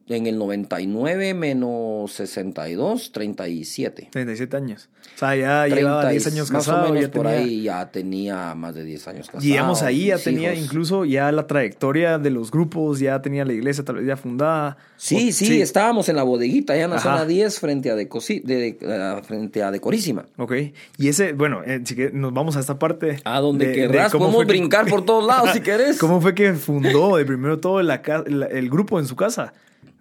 [0.09, 4.09] en el 99 menos 62, 37.
[4.11, 4.91] 37 años.
[5.15, 6.83] O sea, ya llevaba 10 años casado.
[6.83, 9.45] Más o menos por ahí ya tenía más de 10 años casado.
[9.45, 13.55] Y digamos, ahí ya tenía incluso ya la trayectoria de los grupos, ya tenía la
[13.55, 14.77] iglesia tal vez ya fundada.
[14.97, 18.79] Sí, sí, estábamos en la bodeguita, ya en la zona 10 frente a, Decosi, de,
[18.83, 20.27] uh, frente a Decorísima.
[20.37, 20.53] Ok.
[20.99, 23.19] Y ese, bueno, eh, si que nos vamos a esta parte.
[23.25, 25.99] A donde querrás, podemos brincar por todos lados si querés.
[25.99, 29.55] ¿Cómo fue que fundó de primero todo el grupo en su casa?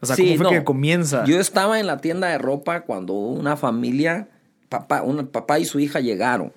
[0.04, 1.24] O sea, ¿cómo fue que comienza?
[1.26, 4.28] Yo estaba en la tienda de ropa cuando una familia,
[4.70, 6.54] papá, un papá y su hija llegaron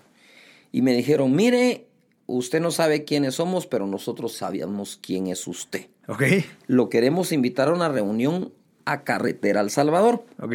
[0.72, 1.86] y me dijeron, mire,
[2.26, 5.86] usted no sabe quiénes somos, pero nosotros sabíamos quién es usted.
[6.08, 6.22] Ok.
[6.66, 8.52] Lo queremos invitar a una reunión
[8.84, 10.24] a Carretera El Salvador.
[10.40, 10.54] Ok.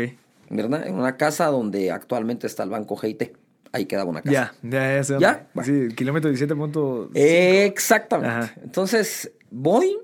[0.50, 0.86] ¿Verdad?
[0.86, 3.36] En una casa donde actualmente está el Banco GIT.
[3.72, 4.54] Ahí quedaba una casa.
[4.62, 5.20] Ya, ya, ya.
[5.20, 5.64] ¿Ya?
[5.64, 7.12] Sí, kilómetro 17.5.
[7.14, 8.52] Exactamente.
[8.62, 9.98] Entonces, voy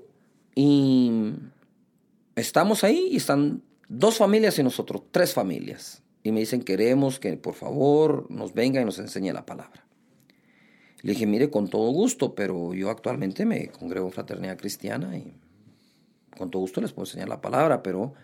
[0.54, 1.34] y
[2.40, 6.02] estamos ahí y están dos familias y nosotros, tres familias.
[6.22, 9.86] Y me dicen, queremos que por favor nos venga y nos enseñe la palabra.
[11.02, 15.32] Le dije, mire, con todo gusto, pero yo actualmente me congrego en Fraternidad Cristiana y
[16.36, 18.14] con todo gusto les puedo enseñar la palabra, pero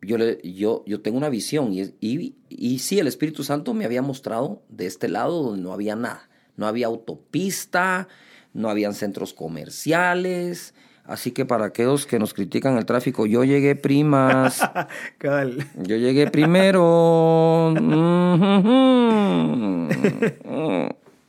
[0.00, 4.02] yo, yo, yo tengo una visión y, y, y sí, el Espíritu Santo me había
[4.02, 6.28] mostrado de este lado donde no había nada.
[6.56, 8.08] No había autopista,
[8.52, 10.74] no habían centros comerciales,
[11.08, 14.60] Así que para aquellos que nos critican el tráfico, yo llegué primas.
[15.22, 17.72] yo llegué primero.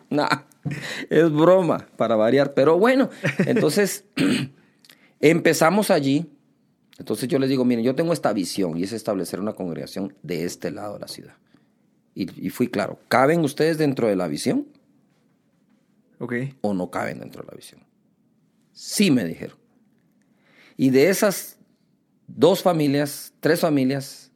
[0.09, 0.27] nah,
[1.09, 2.53] es broma para variar.
[2.53, 3.09] Pero bueno,
[3.45, 4.03] entonces
[5.21, 6.29] empezamos allí.
[6.97, 10.43] Entonces yo les digo, miren, yo tengo esta visión y es establecer una congregación de
[10.43, 11.35] este lado de la ciudad.
[12.13, 14.67] Y, y fui claro, ¿caben ustedes dentro de la visión?
[16.19, 16.33] Ok.
[16.59, 17.81] ¿O no caben dentro de la visión?
[18.73, 19.58] Sí me dijeron.
[20.81, 21.57] Y de esas
[22.25, 24.31] dos familias, tres familias,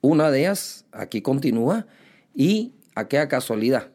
[0.00, 1.88] una de ellas aquí continúa
[2.36, 3.88] y aquella casualidad,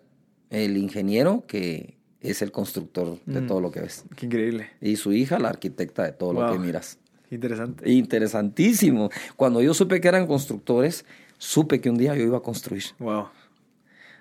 [0.50, 3.48] el ingeniero que es el constructor de mm.
[3.48, 4.04] todo lo que ves.
[4.18, 4.70] Qué increíble.
[4.82, 7.00] Y su hija, la arquitecta de todo lo que miras.
[7.32, 7.90] Interesante.
[7.90, 9.10] Interesantísimo.
[9.38, 11.06] Cuando yo supe que eran constructores,
[11.38, 12.84] supe que un día yo iba a construir.
[13.00, 13.30] Wow.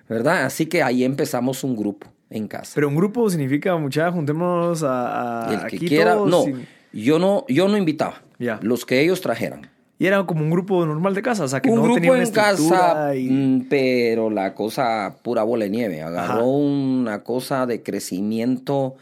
[0.09, 0.45] ¿Verdad?
[0.45, 2.71] Así que ahí empezamos un grupo en casa.
[2.77, 6.15] Pero un grupo significa, mucha, juntémonos a, el que quiera.
[6.15, 6.45] No,
[6.93, 8.23] yo no, yo no invitaba.
[8.61, 9.71] Los que ellos trajeran.
[9.99, 12.31] Y era como un grupo normal de casa, o sea, que un no grupo en
[12.31, 16.03] casa, mm, pero la cosa pura bola de nieve.
[16.03, 18.97] Agarró una cosa de crecimiento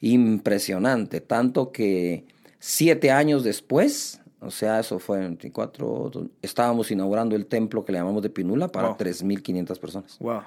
[0.00, 2.24] impresionante, tanto que
[2.58, 6.10] siete años después, o sea, eso fue en 24,
[6.42, 10.18] estábamos inaugurando el templo que le llamamos de Pinula para 3.500 personas.
[10.18, 10.42] Wow.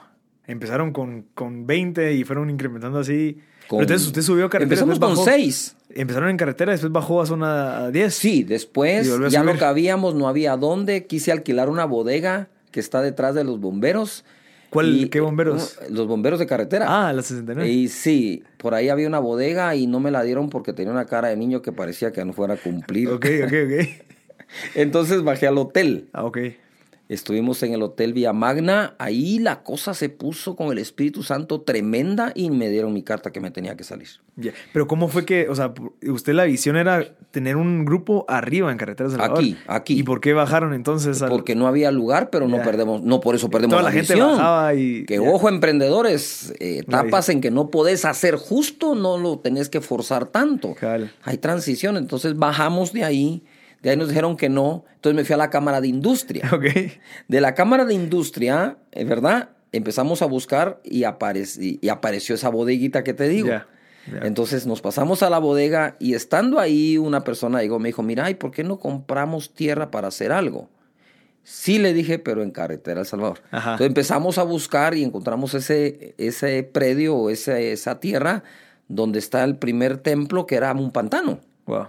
[0.47, 3.37] Empezaron con, con 20 y fueron incrementando así
[3.71, 4.81] entonces usted subió a carretera.
[4.81, 5.75] Empezamos con seis.
[5.89, 8.13] Empezaron en carretera, después bajó a zona 10.
[8.13, 11.05] Sí, después ya no cabíamos, no había dónde.
[11.05, 14.23] Quise alquilar una bodega que está detrás de los bomberos.
[14.69, 15.79] ¿Cuál, ¿Qué bomberos?
[15.89, 16.85] Los bomberos de carretera.
[16.89, 17.69] Ah, la 69.
[17.69, 21.05] Y sí, por ahí había una bodega y no me la dieron porque tenía una
[21.05, 23.07] cara de niño que parecía que no fuera a cumplir.
[23.09, 24.05] ok, ok, ok.
[24.75, 26.09] Entonces bajé al hotel.
[26.11, 26.37] Ah, ok.
[27.09, 31.61] Estuvimos en el Hotel Vía Magna, ahí la cosa se puso con el Espíritu Santo
[31.61, 34.07] tremenda y me dieron mi carta que me tenía que salir.
[34.73, 35.73] Pero ¿cómo fue que, o sea,
[36.05, 39.37] usted la visión era tener un grupo arriba en Carretera Salvador?
[39.39, 39.97] Aquí, aquí.
[39.99, 41.21] ¿Y por qué bajaron entonces?
[41.21, 43.93] al- Porque no había lugar, pero no perdemos, no por eso perdemos Toda la, la
[43.95, 44.31] gente visión.
[44.37, 49.39] bajaba y- Que ojo, emprendedores, eh, etapas en que no podés hacer justo, no lo
[49.39, 50.75] tenés que forzar tanto.
[51.23, 53.43] Hay transición, entonces bajamos de ahí,
[53.81, 56.49] de ahí nos dijeron que no, entonces me fui a la Cámara de Industria.
[56.53, 56.65] Ok.
[57.27, 59.49] De la Cámara de Industria, eh, ¿verdad?
[59.71, 63.49] Empezamos a buscar y, aparec- y- apareció esa bodeguita que te digo.
[64.23, 68.35] Entonces nos pasamos a la bodega y estando ahí una persona me dijo, mira, ¿y
[68.35, 70.69] por qué no compramos tierra para hacer algo?
[71.43, 73.41] Sí le dije, pero en carretera El Salvador.
[73.51, 73.71] Ajá.
[73.71, 78.43] Entonces empezamos a buscar y encontramos ese, ese predio o esa tierra
[78.87, 81.39] donde está el primer templo que era un pantano.
[81.65, 81.87] Wow.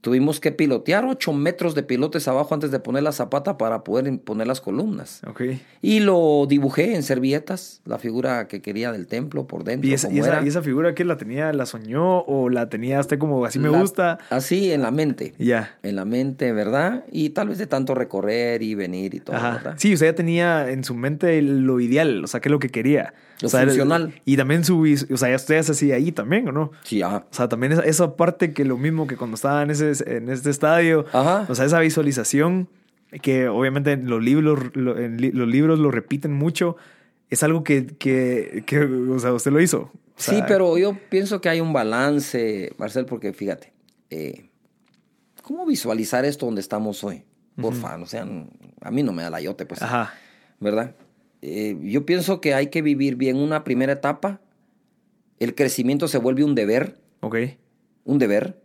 [0.00, 4.16] Tuvimos que pilotear ocho metros de pilotes abajo antes de poner la zapata para poder
[4.20, 5.22] poner las columnas.
[5.82, 9.90] Y lo dibujé en servilletas, la figura que quería del templo por dentro.
[9.90, 10.44] ¿Y esa, como y esa- era.
[10.44, 13.70] y esa figura que la tenía, la soñó o la tenía hasta como así me
[13.70, 14.18] La- gusta?
[14.30, 15.34] Así en la mente.
[15.38, 15.76] Ya.
[15.82, 17.04] En la mente, ¿verdad?
[17.10, 19.74] Y tal vez de tanto recorrer y venir y todo, Ajá.
[19.78, 22.68] Sí, usted ya tenía en su mente lo ideal, o sea, qué es lo que
[22.68, 23.14] quería.
[23.40, 24.20] Lo O sea, funcional.
[24.24, 26.72] Y también su, o sea, ya usted es así ahí también, ¿o no?
[26.84, 27.26] Sí, ajá.
[27.30, 30.28] O sea, también esa, esa parte que lo mismo que cuando estaba en, ese, en
[30.28, 31.46] este estadio, Ajá.
[31.48, 32.68] o sea, esa visualización
[33.22, 36.76] que obviamente en los libros, lo- en li- los libros lo repiten mucho,
[37.30, 39.82] es algo que, que, que, o sea, usted lo hizo.
[39.82, 43.72] O Sí, sea, pero yo pienso que hay un balance, Marcel, porque fíjate,
[44.10, 44.48] eh,
[45.42, 47.22] ¿cómo visualizar esto donde estamos hoy?
[47.60, 48.26] Porfa, o sea,
[48.82, 49.80] a mí no me da la yote, pues.
[49.82, 50.12] Ajá.
[50.60, 50.94] ¿verdad?
[51.42, 54.40] Eh, yo pienso que hay que vivir bien una primera etapa.
[55.38, 57.36] El crecimiento se vuelve un deber, Ok.
[58.04, 58.60] un deber,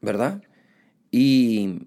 [0.00, 0.42] ¿verdad?
[1.12, 1.86] Y,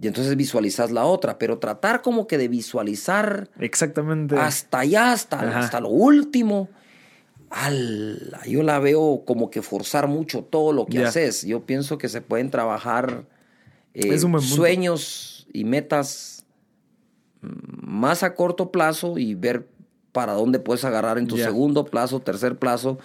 [0.00, 4.36] y entonces visualizas la otra, pero tratar como que de visualizar Exactamente.
[4.36, 5.60] hasta allá, hasta, Ajá.
[5.60, 6.68] hasta lo último.
[7.50, 11.42] Ala, yo la veo como que forzar mucho todo lo que haces.
[11.44, 13.26] Yo pienso que se pueden trabajar
[13.94, 16.33] eh, sueños y metas
[17.82, 19.68] más a corto plazo y ver
[20.12, 22.98] para dónde puedes agarrar en tu segundo plazo, tercer plazo,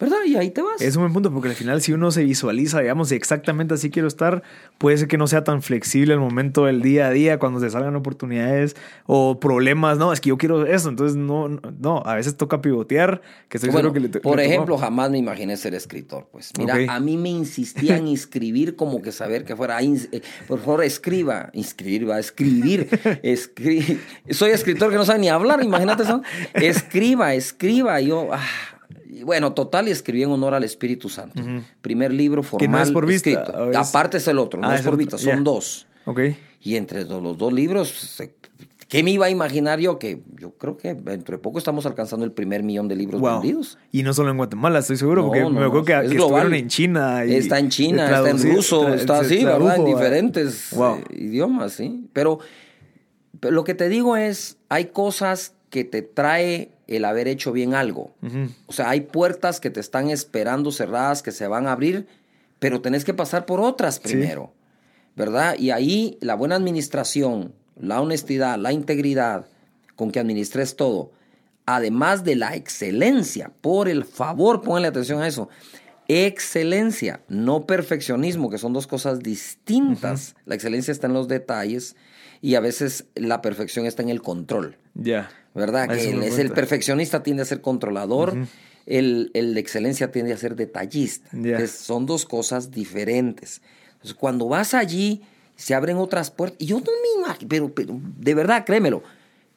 [0.00, 0.18] ¿verdad?
[0.26, 0.80] Y ahí te vas.
[0.80, 4.08] Es un buen punto porque al final si uno se visualiza, digamos, exactamente así quiero
[4.08, 4.42] estar,
[4.78, 7.70] puede ser que no sea tan flexible el momento del día a día cuando se
[7.70, 8.76] salgan oportunidades
[9.06, 12.60] o problemas, no, es que yo quiero eso, entonces no, no, no, a veces toca
[12.60, 16.28] pivotear, que estoy Bueno, seguro que le por le ejemplo, jamás me imaginé ser escritor.
[16.32, 19.80] Pues mira, a mí me insistían inscribir como que saber que fuera.
[19.82, 21.50] eh, por favor, escriba.
[21.52, 22.88] Inscribir, va a escribir.
[23.22, 23.98] Escri-
[24.30, 26.22] Soy escritor que no sabe ni hablar, imagínate eso.
[26.54, 28.00] Escriba, escriba.
[28.00, 28.40] Y Yo, ah,
[29.14, 31.42] y bueno, total, y escribí en honor al Espíritu Santo.
[31.80, 32.66] Primer libro formal.
[32.66, 33.70] Que no es por vista, escrito.
[33.70, 35.86] es- Aparte es el otro, no Ah, es por vista, son dos.
[36.06, 36.20] Ok.
[36.60, 38.20] Y entre los dos libros,
[38.88, 39.98] ¿qué me iba a imaginar yo?
[39.98, 43.40] Que yo creo que dentro de poco estamos alcanzando el primer millón de libros Wow.
[43.40, 43.78] vendidos.
[43.92, 46.16] Y no solo en Guatemala, estoy seguro, No, porque no, me acuerdo que, es que
[46.16, 47.24] estuvieron en China.
[47.26, 49.76] y- está en China, está en ruso, está así, ¿verdad?
[49.76, 50.96] En diferentes Wow.
[50.96, 52.08] eh, idiomas, sí.
[52.12, 52.38] Pero,
[53.40, 57.74] pero lo que te digo es, hay cosas que te trae el haber hecho bien
[57.74, 58.14] algo.
[58.68, 62.06] O sea, hay puertas que te están esperando cerradas, que se van a abrir,
[62.60, 64.52] pero tenés que pasar por otras primero,
[65.16, 65.56] ¿verdad?
[65.58, 69.46] Y ahí la buena administración, la honestidad, la integridad
[69.96, 71.10] con que administres todo,
[71.66, 75.48] además de la excelencia, por el favor, pónganle atención a eso.
[76.06, 80.36] Excelencia, no perfeccionismo, que son dos cosas distintas.
[80.46, 81.96] La excelencia está en los detalles
[82.40, 84.76] y a veces la perfección está en el control.
[84.94, 85.30] Ya.
[85.54, 85.88] ¿Verdad?
[85.88, 88.36] Que es el perfeccionista tiende a ser controlador,
[88.86, 91.28] el, el de excelencia tiende a ser detallista.
[91.68, 93.62] Son dos cosas diferentes.
[93.92, 95.22] Entonces, cuando vas allí,
[95.56, 96.58] se abren otras puertas.
[96.60, 99.02] Y yo no me imagino, pero, pero de verdad, créemelo.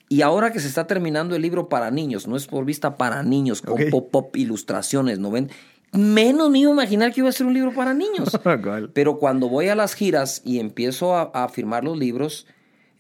[0.10, 3.24] Y ahora que se está terminando el libro para niños, no es por vista para
[3.24, 3.90] niños, con Ok.
[3.92, 5.50] pop-up ilustraciones, ¿no ven?
[5.92, 8.30] Menos me iba a imaginar que iba a ser un libro para niños.
[8.94, 12.46] Pero cuando voy a las giras y empiezo a, a firmar los libros,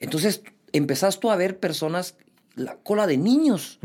[0.02, 0.42] entonces
[0.74, 2.16] empezás tú a ver personas,
[2.58, 3.80] la cola de niños.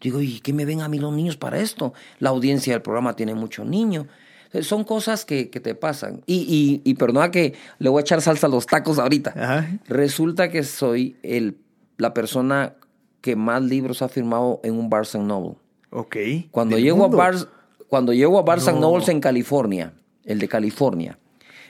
[0.00, 1.94] Digo, ¿y qué me ven a mí los niños para esto?
[2.18, 4.06] La audiencia del programa tiene mucho niño.
[4.52, 6.22] Eh, Son cosas que, que te pasan.
[6.26, 9.32] Y, y, y perdona que le voy a echar salsa a los tacos ahorita.
[9.36, 9.78] Ajá.
[9.88, 11.56] Resulta que soy el,
[11.98, 12.74] la persona
[13.20, 15.56] que más libros ha firmado en un Barnes Noble.
[15.90, 16.16] Ok.
[16.50, 17.16] Cuando llego, mundo.
[17.16, 17.46] a Barnes,
[17.88, 18.80] cuando llego a Barnes No.
[18.80, 19.92] Nobles en California,
[20.24, 21.18] el de California,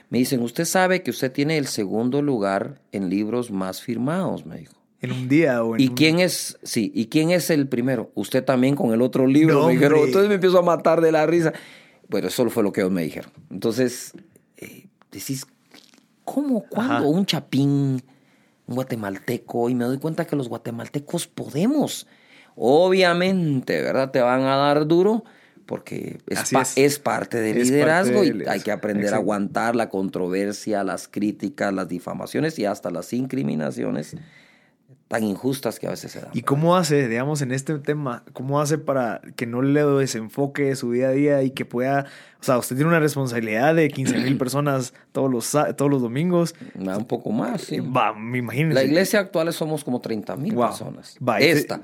[0.09, 4.57] me dicen, usted sabe que usted tiene el segundo lugar en libros más firmados, me
[4.57, 4.73] dijo.
[5.01, 8.11] En un día o en ¿Y un- quién es, sí, y quién es el primero?
[8.15, 9.93] Usted también con el otro libro, No, me dijeron.
[9.93, 10.07] hombre.
[10.09, 11.53] Entonces me empiezo a matar de la risa.
[12.07, 13.31] Bueno, eso fue lo que ellos me dijeron.
[13.49, 14.11] Entonces,
[14.57, 15.45] eh, decís,
[16.23, 17.05] ¿cómo, cuándo Ajá.
[17.05, 18.03] un chapín,
[18.67, 22.05] un guatemalteco y me doy cuenta que los guatemaltecos podemos.
[22.55, 24.11] Obviamente, ¿verdad?
[24.11, 25.23] Te van a dar duro
[25.65, 26.99] porque es, es.
[26.99, 32.59] parte del liderazgo y hay que aprender a aguantar la controversia, las críticas, las difamaciones
[32.59, 34.15] y hasta las incriminaciones
[35.11, 36.29] tan injustas que a veces se dan.
[36.31, 40.77] ¿Y cómo hace, digamos, en este tema, cómo hace para que no le desenfoque de
[40.77, 42.05] su día a día y que pueda,
[42.39, 46.55] o sea, usted tiene una responsabilidad de 15 mil personas todos los, todos los domingos?
[46.75, 47.81] Un poco más, sí.
[47.81, 48.73] Va, me imagino.
[48.73, 51.17] La iglesia actual somos como 30 mil personas.
[51.21, 51.81] Va, Esta.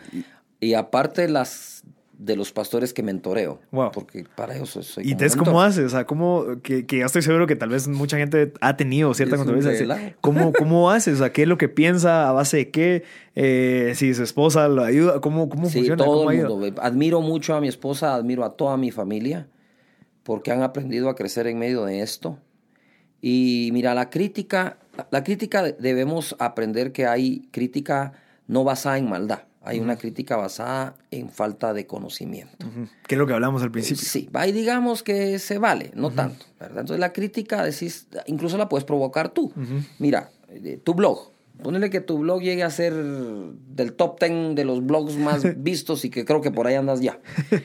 [0.61, 1.83] Y aparte las
[2.17, 3.59] de los pastores que mentoreo.
[3.71, 3.91] Wow.
[3.91, 5.07] Porque para eso soy.
[5.07, 5.85] ¿Y entonces cómo haces?
[5.85, 9.13] O sea, ¿cómo, que, que, ya estoy seguro que tal vez mucha gente ha tenido
[9.13, 10.15] cierta controversia.
[10.21, 11.15] ¿Cómo, ¿Cómo haces?
[11.15, 12.27] O sea, ¿qué es lo que piensa?
[12.27, 13.03] ¿A base de qué?
[13.35, 16.03] Eh, si su esposa lo ayuda, ¿cómo, cómo sí, funciona?
[16.03, 16.81] Todo el mundo.
[16.81, 19.47] Admiro mucho a mi esposa, admiro a toda mi familia,
[20.23, 22.39] porque han aprendido a crecer en medio de esto.
[23.21, 24.77] Y mira, la crítica,
[25.11, 28.13] la crítica debemos aprender que hay crítica
[28.47, 29.46] no basada en maldad.
[29.67, 32.65] Hay una crítica basada en falta de conocimiento.
[33.05, 34.03] Que es lo que hablamos al principio.
[34.03, 36.79] Sí, y digamos que se vale, no tanto, ¿verdad?
[36.79, 39.51] Entonces la crítica, decís, incluso la puedes provocar tú.
[39.99, 44.63] Mira, eh, tu blog, ponele que tu blog llegue a ser del top 10 de
[44.63, 47.19] los blogs más vistos y que creo que por ahí andas ya.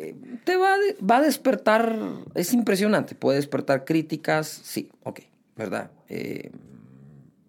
[0.00, 0.76] Eh, te va,
[1.10, 1.98] va a despertar,
[2.34, 5.20] es impresionante, puede despertar críticas, sí, ok,
[5.56, 5.90] ¿verdad?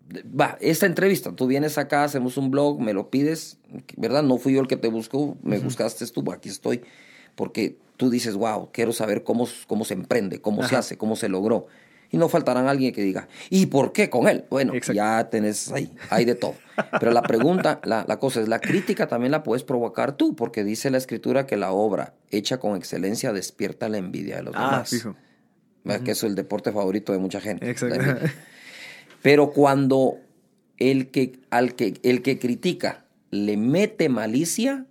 [0.09, 3.57] Va, esta entrevista, tú vienes acá, hacemos un blog, me lo pides,
[3.95, 4.23] ¿verdad?
[4.23, 6.81] No fui yo el que te buscó, me buscaste tú, aquí estoy,
[7.35, 11.29] porque tú dices, wow, quiero saber cómo, cómo se emprende, cómo se hace, cómo se
[11.29, 11.67] logró.
[12.11, 14.45] Y no faltarán alguien que diga, ¿y por qué con él?
[14.49, 16.55] Bueno, ya tenés ahí, hay de todo.
[16.99, 20.63] Pero la pregunta, la, la, cosa es, la crítica también la puedes provocar tú, porque
[20.63, 24.71] dice la escritura que la obra hecha con excelencia despierta la envidia de los ah,
[24.71, 24.89] demás.
[24.89, 25.15] Fijo.
[26.03, 27.69] Que es el deporte favorito de mucha gente.
[27.69, 28.25] Exacto.
[29.21, 30.17] Pero cuando
[30.77, 34.85] el que, al que, el que critica le mete malicia,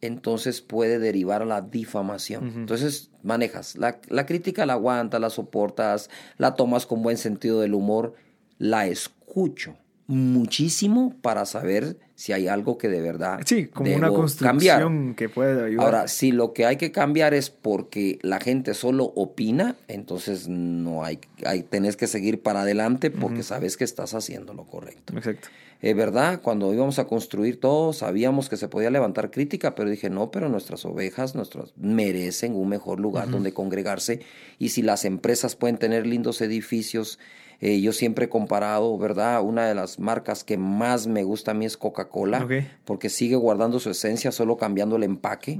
[0.00, 2.52] entonces puede derivar a la difamación.
[2.54, 7.74] Entonces manejas, la, la, crítica la aguantas, la soportas, la tomas con buen sentido del
[7.74, 8.14] humor,
[8.58, 9.76] la escucho
[10.08, 15.66] muchísimo para saber si hay algo que de verdad sí como una construcción que puede
[15.66, 15.84] ayudar.
[15.84, 21.04] Ahora si lo que hay que cambiar es porque la gente solo opina entonces no
[21.04, 25.16] hay, hay tenés que seguir para adelante porque sabes que estás haciendo lo correcto.
[25.16, 25.48] Exacto.
[25.82, 30.08] Es verdad cuando íbamos a construir todo sabíamos que se podía levantar crítica pero dije
[30.08, 34.20] no pero nuestras ovejas nuestras merecen un mejor lugar donde congregarse
[34.60, 37.18] y si las empresas pueden tener lindos edificios
[37.60, 39.42] eh, yo siempre he comparado, ¿verdad?
[39.42, 42.46] Una de las marcas que más me gusta a mí es Coca-Cola,
[42.84, 45.58] porque sigue guardando su esencia, solo cambiando el empaque.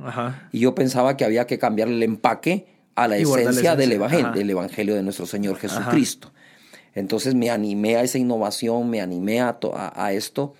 [0.52, 4.50] Y yo pensaba que había que cambiar el empaque a la esencia, Del, evangelio, del
[4.50, 6.32] evangelio de nuestro Señor Jesucristo.
[6.94, 9.58] Entonces me animé a esa innovación, me animé a,
[9.94, 10.54] a, esto,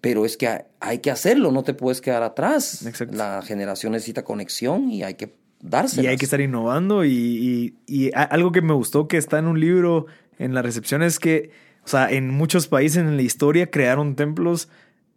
[0.00, 2.84] pero es que hay que hacerlo, no te puedes quedar atrás.
[3.10, 6.02] La generación necesita conexión y hay que darse.
[6.02, 9.58] Y hay que estar innovando y, y, algo que me gustó que está en un
[9.58, 10.06] libro
[10.38, 11.50] en la recepción es que,
[11.84, 14.68] o sea, en muchos países en la historia crearon templos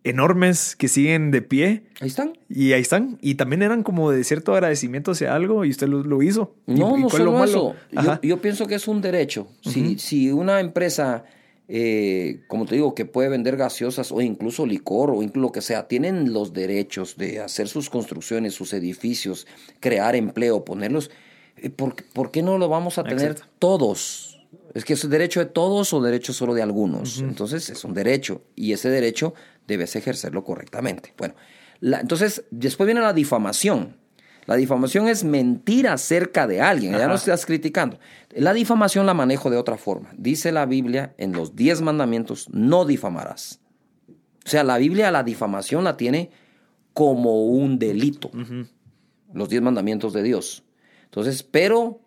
[0.05, 1.83] enormes que siguen de pie.
[1.99, 2.37] Ahí están.
[2.47, 3.17] Y ahí están.
[3.21, 6.55] Y también eran como de cierto agradecimiento hacia algo y usted lo, hizo.
[6.67, 7.75] No, no solo eso.
[8.21, 9.47] Yo, pienso que es un derecho.
[9.61, 11.25] si, si una empresa,
[11.67, 15.61] eh, como te digo, que puede vender gaseosas o incluso licor o incluso lo que
[15.61, 19.47] sea, tienen los derechos de hacer sus construcciones, sus edificios,
[19.79, 21.09] crear empleo, ponerlos.
[21.57, 24.34] Eh, ¿Por, ¿por qué no lo vamos a tener todos?
[24.75, 27.19] Es que es derecho de todos o derecho solo de algunos.
[27.19, 29.33] Entonces es un derecho y ese derecho
[29.67, 31.13] debes ejercerlo correctamente.
[31.17, 31.33] Bueno,
[31.81, 33.95] entonces después viene la difamación.
[34.45, 37.99] La difamación es mentir acerca de alguien, ya no estás criticando.
[38.35, 40.09] La difamación la manejo de otra forma.
[40.17, 43.61] Dice la Biblia en los diez mandamientos, no difamarás.
[44.45, 46.31] O sea, la Biblia la difamación la tiene
[46.93, 48.29] como un delito.
[49.33, 50.63] Los diez mandamientos de Dios.
[51.05, 52.01] Entonces, pero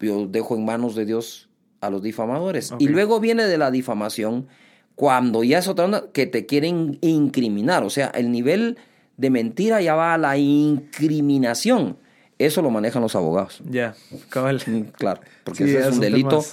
[0.00, 1.50] yo dejo en manos de Dios
[1.86, 2.72] a los difamadores.
[2.78, 4.48] Y luego viene de la difamación
[4.94, 7.84] cuando ya es otra onda que te quieren incriminar.
[7.84, 8.78] O sea, el nivel
[9.16, 11.98] de mentira ya va a la incriminación.
[12.38, 13.62] Eso lo manejan los abogados.
[13.68, 13.94] Ya,
[14.28, 14.60] cabal.
[14.66, 16.44] Mm, claro, porque ese es un delito.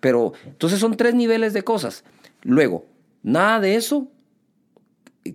[0.00, 2.04] Pero entonces son tres niveles de cosas.
[2.42, 2.86] Luego,
[3.22, 4.08] nada de eso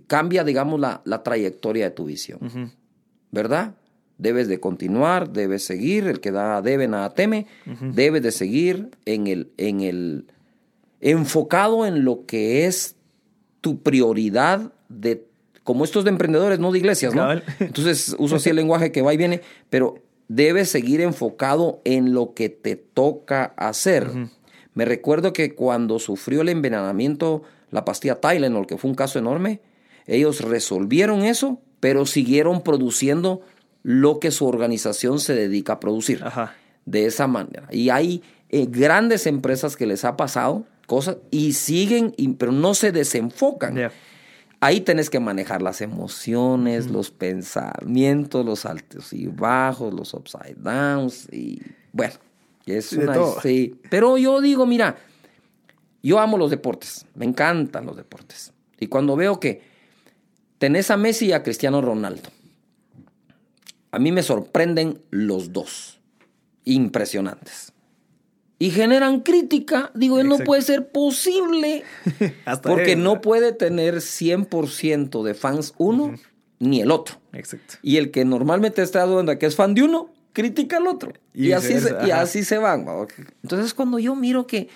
[0.06, 2.72] cambia, digamos, la, la trayectoria de tu visión.
[3.30, 3.74] ¿Verdad?
[4.18, 7.46] Debes de continuar, debes seguir, el que da debe nada teme,
[7.80, 10.26] debes de seguir en el, en el
[11.00, 12.96] enfocado en lo que es
[13.60, 15.26] tu prioridad de
[15.64, 17.30] como estos de emprendedores, no de iglesias, ¿no?
[17.60, 19.98] Entonces uso así el lenguaje que va y viene, pero
[20.28, 24.08] debes seguir enfocado en lo que te toca hacer.
[24.74, 29.60] Me recuerdo que cuando sufrió el envenenamiento la pastilla Tylenol, que fue un caso enorme.
[30.06, 33.42] Ellos resolvieron eso, pero siguieron produciendo
[33.88, 36.20] lo que su organización se dedica a producir.
[36.24, 36.54] Ajá.
[36.86, 37.68] De esa manera.
[37.70, 42.74] Y hay eh, grandes empresas que les ha pasado cosas y siguen, y- pero no
[42.74, 43.90] se desenfocan.
[44.58, 51.28] Ahí tenés que manejar las emociones, los pensamientos, los altos y bajos, los upside downs
[51.32, 51.60] y
[51.92, 52.14] bueno,
[52.66, 53.40] es De una todo.
[53.40, 53.76] sí.
[53.88, 54.96] Pero yo digo, mira,
[56.02, 58.52] yo amo los deportes, me encantan los deportes.
[58.80, 59.62] Y cuando veo que
[60.58, 62.30] tenés a Messi y a Cristiano Ronaldo,
[63.96, 66.00] a mí me sorprenden los dos,
[66.64, 67.72] impresionantes.
[68.58, 70.44] Y generan crítica, digo, no Exacto.
[70.44, 71.82] puede ser posible.
[72.44, 76.14] Hasta Porque él, no puede tener 100% de fans uno
[76.58, 77.16] ni el otro.
[77.32, 77.76] Exacto.
[77.80, 81.14] Y el que normalmente está dando que es fan de uno, critica al otro.
[81.32, 82.86] Y Y, así, se, y así se van.
[82.86, 83.06] ¿va?
[83.42, 84.68] Entonces cuando yo miro que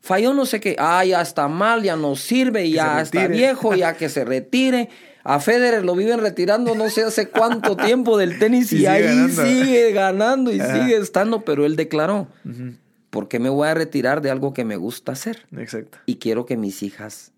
[0.00, 3.36] falló no sé qué, ah, ya está mal, ya no sirve, ya está retire.
[3.38, 4.88] viejo, ya que se retire.
[5.24, 8.88] A Federer lo viven retirando no sé hace cuánto tiempo del tenis y, Y sigue
[8.88, 9.42] ahí ganando.
[9.44, 10.74] sigue ganando y Ajá.
[10.82, 12.74] sigue estando, pero él declaró, Ujú.
[13.10, 15.46] ¿por qué me voy a retirar de algo que me gusta hacer?
[15.56, 15.98] Exacto.
[16.06, 17.32] y quiero que mis hijas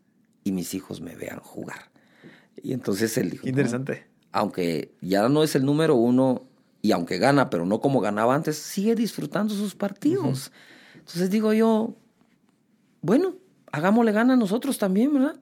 [0.45, 1.91] y mis hijos me vean jugar.
[2.63, 4.07] Y entonces él dijo, Qué "No, interesante.
[4.33, 6.43] aunque ya no es el número uno
[6.83, 10.51] y aunque gana, pero no como ganaba antes, sigue disfrutando sus partidos.
[10.95, 11.95] Entonces digo yo,
[13.03, 13.37] bueno,
[13.73, 15.37] hagámosle gana a nosotros también, ¿verdad?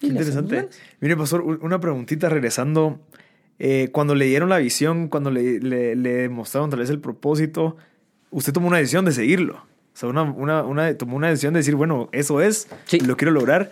[0.00, 0.68] Qué interesante.
[1.00, 3.00] Mire, pastor, una preguntita regresando.
[3.58, 7.76] Eh, cuando le dieron la visión, cuando le, le, le mostraron tal vez el propósito,
[8.30, 9.56] usted tomó una decisión de seguirlo.
[9.56, 13.00] O sea, una, una, una- tomó una decisión de decir, bueno, eso es, Sí.
[13.00, 13.70] lo quiero lograr.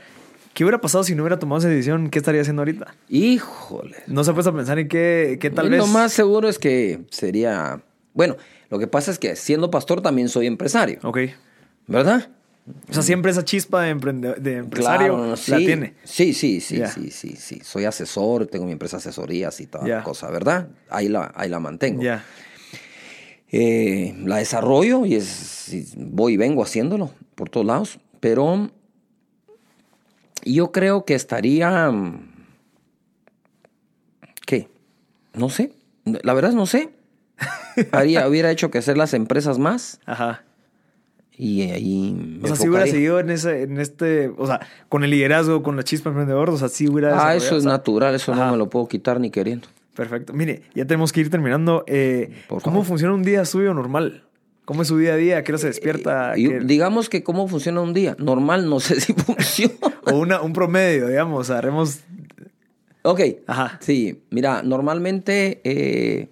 [0.53, 2.11] ¿Qué hubiera pasado si no hubiera tomado esa decisión?
[2.11, 2.95] ¿Qué estaría haciendo ahorita?
[3.09, 3.97] Híjole.
[4.09, 5.79] No se ha puesto a pensar en qué, qué tal Y vez.
[5.79, 7.81] Lo más seguro es que sería,
[8.13, 8.37] bueno,
[8.69, 11.19] lo que pasa es que siendo pastor también soy empresario, Ok.
[11.87, 12.29] ¿verdad?
[12.89, 15.57] O sea, siempre esa chispa de, de empresario Claro, la sí.
[15.65, 15.95] tiene.
[16.05, 17.61] Sí, sí, sí, sí, sí, sí.
[17.63, 19.97] Soy asesor, tengo mi empresa de asesorías y toda Ya.
[19.99, 20.69] la cosa, ¿verdad?
[20.91, 22.03] Ahí la, ahí la mantengo.
[22.03, 22.25] Ya.
[23.51, 28.71] Eh, la desarrollo y, es, voy y vengo haciéndolo por todos lados, pero
[30.45, 31.91] yo creo que estaría...
[31.91, 32.29] mm,
[34.47, 34.69] ¿Qué?
[35.35, 35.73] No sé.
[36.05, 36.91] La verdad no sé.
[37.93, 40.43] Haría, hubiera hecho crecer las empresas más Ajá.
[41.39, 45.05] Y ahí me O sea, si hubiera seguido en, ese, en este, o sea, con
[45.05, 47.29] el liderazgo, con la chispa emprendedor, o sea, sí hubiera...
[47.29, 48.47] Ah, eso es o sea, natural, eso Ajá.
[48.47, 49.69] no me lo puedo quitar ni queriendo.
[49.95, 50.33] Perfecto.
[50.33, 51.85] Mire, ya tenemos que ir terminando.
[51.87, 52.85] Eh, ¿Cómo favor.
[52.85, 54.25] funciona un día suyo normal?
[54.65, 55.39] ¿Cómo es su día a día?
[55.39, 56.35] ¿A qué hora se despierta?
[56.37, 58.15] Y ¿Qué- digamos que cómo funciona un día.
[58.19, 59.75] Normal, no sé si funciona.
[60.05, 61.51] O una, un promedio, digamos.
[61.51, 62.01] Haremos...
[63.03, 63.21] ok.
[63.47, 63.79] Ajá.
[63.81, 66.29] Sí, mira, normalmente eh,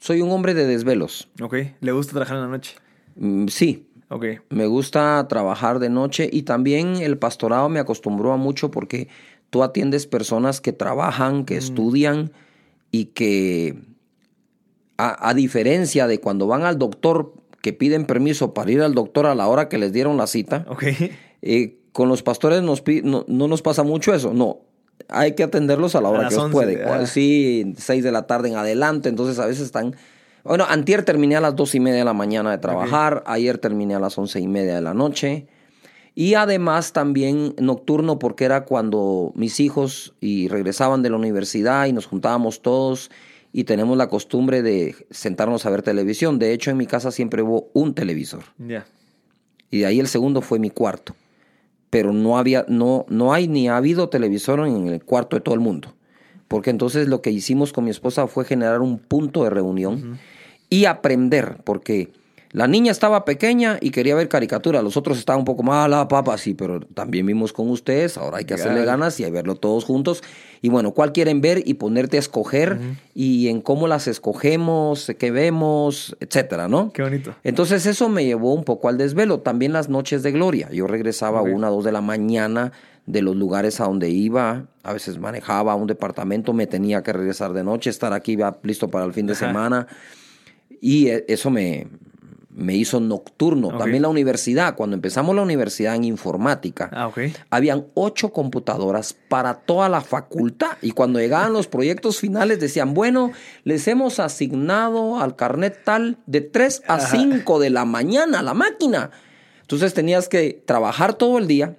[0.00, 1.28] soy un hombre de desvelos.
[1.40, 1.54] Ok.
[1.80, 2.74] ¿Le gusta trabajar en la noche?
[3.16, 4.24] Mm, sí, Ok.
[4.50, 9.08] me gusta trabajar de noche y también el pastorado me acostumbró a mucho porque
[9.50, 12.30] tú atiendes personas que trabajan, que estudian
[12.92, 13.76] y que
[14.96, 19.26] a, a diferencia de cuando van al doctor que piden permiso para ir al doctor
[19.26, 20.84] a la hora que les dieron la cita, Ok.
[21.42, 24.58] eh, con los pastores nos no, no nos pasa mucho eso, no.
[25.08, 26.84] Hay que atenderlos a la hora que os 11, puede.
[26.84, 27.06] ah.
[27.06, 29.08] Sí, seis de la tarde en adelante.
[29.08, 29.94] Entonces a veces están.
[30.46, 33.22] Bueno, antier terminé a las dos y media de la mañana de trabajar.
[33.26, 35.46] Ayer terminé a las once y media de la noche.
[36.14, 41.92] Y además también nocturno porque era cuando mis hijos y regresaban de la universidad y
[41.92, 43.10] nos juntábamos todos
[43.52, 46.38] y tenemos la costumbre de sentarnos a ver televisión.
[46.38, 48.86] De hecho, en mi casa siempre hubo un televisor Ya.
[49.70, 51.14] y de ahí el segundo fue mi cuarto.
[51.90, 55.54] Pero no había, no, no hay ni ha habido televisor en el cuarto de todo
[55.54, 55.94] el mundo.
[56.48, 60.18] Porque entonces lo que hicimos con mi esposa fue generar un punto de reunión
[60.68, 62.12] y aprender, porque
[62.56, 66.38] la niña estaba pequeña y quería ver caricatura, los otros estaban un poco mala, papá,
[66.38, 69.84] sí, pero también vimos con ustedes, ahora hay que hacerle ganas y a verlo todos
[69.84, 70.22] juntos.
[70.62, 71.62] Y bueno, ¿cuál quieren ver?
[71.66, 72.78] Y ponerte a escoger
[73.14, 76.92] y en cómo las escogemos, qué vemos, etcétera, ¿no?
[76.92, 77.34] Qué bonito.
[77.44, 79.40] Entonces eso me llevó un poco al desvelo.
[79.40, 80.70] También las noches de gloria.
[80.72, 82.72] Yo regresaba a una, dos de la mañana
[83.04, 84.64] de los lugares a donde iba.
[84.82, 88.88] A veces manejaba un departamento, me tenía que regresar de noche, estar aquí iba listo
[88.88, 89.46] para el fin de Ajá.
[89.46, 89.86] semana.
[90.80, 91.86] Y eh, eso me,
[92.56, 93.76] me hizo nocturno.
[93.76, 94.74] También la universidad.
[94.76, 97.10] Cuando empezamos la universidad en informática, Ah,
[97.50, 100.70] habían ocho computadoras para toda la facultad.
[100.80, 103.32] Y cuando llegaban los proyectos finales decían, bueno,
[103.64, 107.06] les hemos asignado al carnet tal de 3 a Ajá.
[107.08, 109.10] 5 de la mañana la máquina.
[109.60, 111.76] Entonces tenías que trabajar todo el día.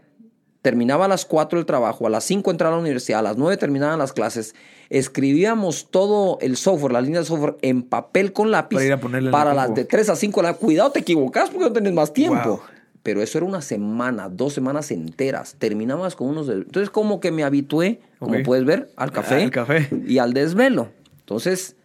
[0.68, 3.38] Terminaba a las 4 el trabajo, a las 5 entraba a la universidad, a las
[3.38, 4.54] 9 terminaban las clases.
[4.90, 9.00] Escribíamos todo el software, la línea de software en papel con lápiz Para ir a
[9.00, 10.42] ponerle para la las de 3 a 5.
[10.42, 12.50] La- Cuidado, te equivocas porque no tenés más tiempo.
[12.50, 12.60] Wow.
[13.02, 15.56] pero eso era una semana, dos semanas enteras.
[15.58, 16.50] Terminabas con unos...
[16.50, 20.90] Entonces como que me habitué, como puedes ver, al café, al café y al desvelo.
[21.20, 21.78] Entonces,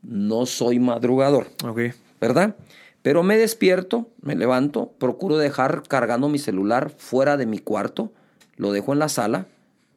[0.00, 1.48] no soy madrugador.
[1.66, 1.80] Ok.
[2.18, 2.56] ¿Verdad?
[3.02, 8.10] Pero me despierto, me levanto, procuro dejar cargando mi celular fuera de mi cuarto,
[8.56, 9.46] lo dejo en la sala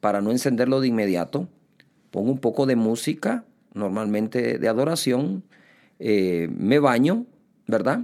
[0.00, 1.48] para no encenderlo de inmediato,
[2.10, 3.44] pongo un poco de música,
[3.74, 5.44] normalmente de adoración,
[5.98, 7.26] eh, me baño,
[7.66, 8.00] ¿verdad?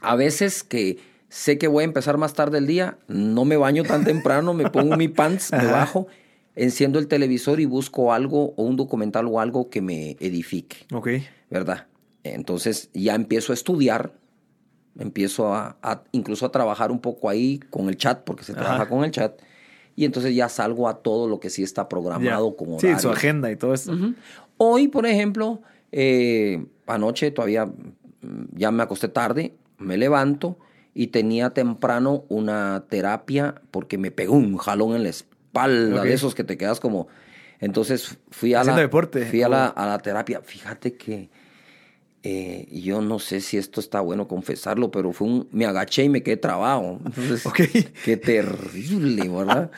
[0.00, 0.98] A veces que
[1.28, 4.70] sé que voy a empezar más tarde el día, no me baño tan temprano, me
[4.70, 6.08] pongo mi pants, me bajo,
[6.54, 10.86] enciendo el televisor y busco algo o un documental o algo que me edifique.
[10.92, 11.08] Ok.
[11.50, 11.86] ¿Verdad?
[12.24, 14.12] Entonces ya empiezo a estudiar,
[14.98, 15.76] empiezo a,
[16.12, 19.40] incluso a trabajar un poco ahí con el chat, porque se trabaja con el chat.
[19.94, 23.50] Y entonces ya salgo a todo lo que sí está programado como Sí, su agenda
[23.50, 23.92] y todo eso.
[24.56, 27.72] Hoy, por ejemplo, eh, anoche todavía mm,
[28.54, 30.56] ya me acosté tarde, me levanto
[30.94, 36.34] y tenía temprano una terapia porque me pegó un jalón en la espalda de esos
[36.34, 37.08] que te quedas como...
[37.60, 38.74] Entonces fui a la...
[38.74, 39.24] deporte.
[39.26, 40.40] Fui a la, a la terapia.
[40.42, 41.30] Fíjate que
[42.22, 46.08] eh, yo no sé si esto está bueno confesarlo, pero fue un, me agaché y
[46.08, 47.00] me quedé trabado.
[47.04, 47.44] Entonces,
[48.04, 49.70] qué terrible, ¿verdad?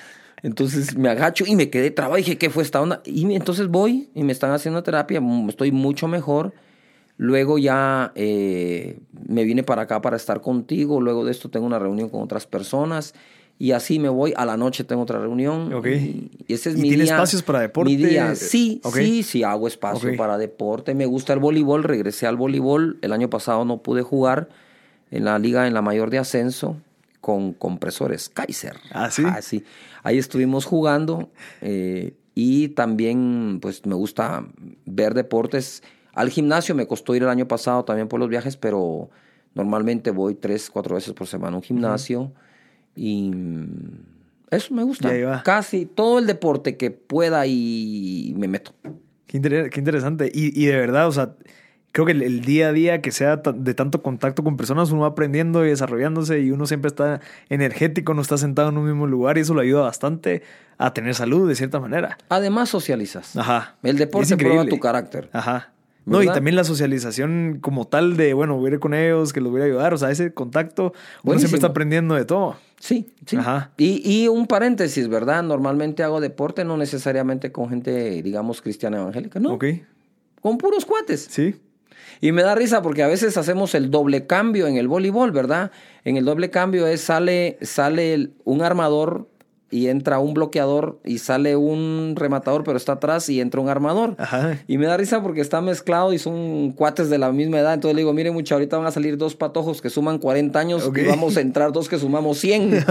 [0.45, 2.16] Entonces me agacho y me quedé trabado.
[2.16, 3.01] Dije, ¿qué fue esta onda?
[3.07, 6.53] Y entonces voy y me están haciendo terapia, estoy mucho mejor.
[7.16, 11.01] Luego ya eh, me vine para acá para estar contigo.
[11.01, 13.14] Luego de esto tengo una reunión con otras personas.
[13.59, 14.34] Y así me voy.
[14.36, 15.72] A la noche tengo otra reunión.
[15.72, 15.86] Ok.
[15.86, 17.90] Y, ese es ¿Y mi tiene espacios para deporte?
[17.90, 18.34] Mi día.
[18.34, 20.94] Sí, sí, sí, hago espacio para deporte.
[20.94, 21.84] Me gusta el voleibol.
[21.84, 22.98] Regresé al voleibol.
[23.02, 24.48] El año pasado no pude jugar
[25.11, 26.76] en la liga, en la mayor de ascenso,
[27.20, 28.76] con compresores Kaiser.
[28.90, 29.22] Ah, sí.
[29.24, 29.64] Ah, sí.
[30.02, 31.30] Ahí estuvimos jugando.
[31.61, 34.44] Eh, y también, pues, me gusta
[34.84, 35.82] ver deportes.
[36.12, 39.11] Al gimnasio me costó ir el año pasado también por los viajes, pero
[39.55, 42.32] normalmente voy tres, cuatro veces por semana a un gimnasio.
[42.97, 43.30] Y
[44.51, 45.42] eso me gusta.
[45.42, 48.72] Casi todo el deporte que pueda y me meto.
[49.26, 50.30] Qué, interesante.
[50.32, 51.34] Y, de verdad, o sea,
[51.90, 55.09] creo que el, día a día que sea de tanto contacto con personas, uno va
[55.09, 59.38] aprendiendo y desarrollándose y uno siempre está energético, no está sentado en un mismo lugar
[59.38, 60.42] y eso lo ayuda bastante
[60.78, 62.16] a tener salud de cierta manera.
[62.28, 63.36] Además socializas.
[63.36, 63.76] Ajá.
[63.82, 65.30] El deporte prueba tu carácter.
[65.32, 65.74] Ajá.
[66.07, 69.40] No, y también la socialización como tal de, bueno, voy a ir con ellos, que
[69.40, 70.92] los voy a ayudar, o sea, ese contacto,
[71.22, 72.57] uno siempre está aprendiendo de todo.
[72.78, 73.36] Sí, sí.
[73.36, 73.72] Ajá.
[73.78, 75.42] Y, y, un paréntesis, ¿verdad?
[75.42, 79.55] Normalmente hago deporte, no necesariamente con gente, digamos, cristiana evangélica, ¿no?
[79.55, 79.64] Ok.
[80.42, 81.26] Con puros cuates.
[81.30, 81.55] Sí.
[82.20, 85.70] Y me da risa porque a veces hacemos el doble cambio en el voleibol, ¿verdad?
[86.05, 89.28] En el doble cambio es sale, sale un armador
[89.75, 94.14] y entra un bloqueador y sale un rematador, pero está atrás y entra un armador.
[94.18, 94.61] Ajá.
[94.68, 97.75] Y me da risa porque está mezclado y son cuates de la misma edad.
[97.75, 100.89] Entonces le digo, mire mucha, ahorita van a salir dos patojos que suman 40 años
[100.95, 102.70] y vamos a entrar dos que sumamos 100.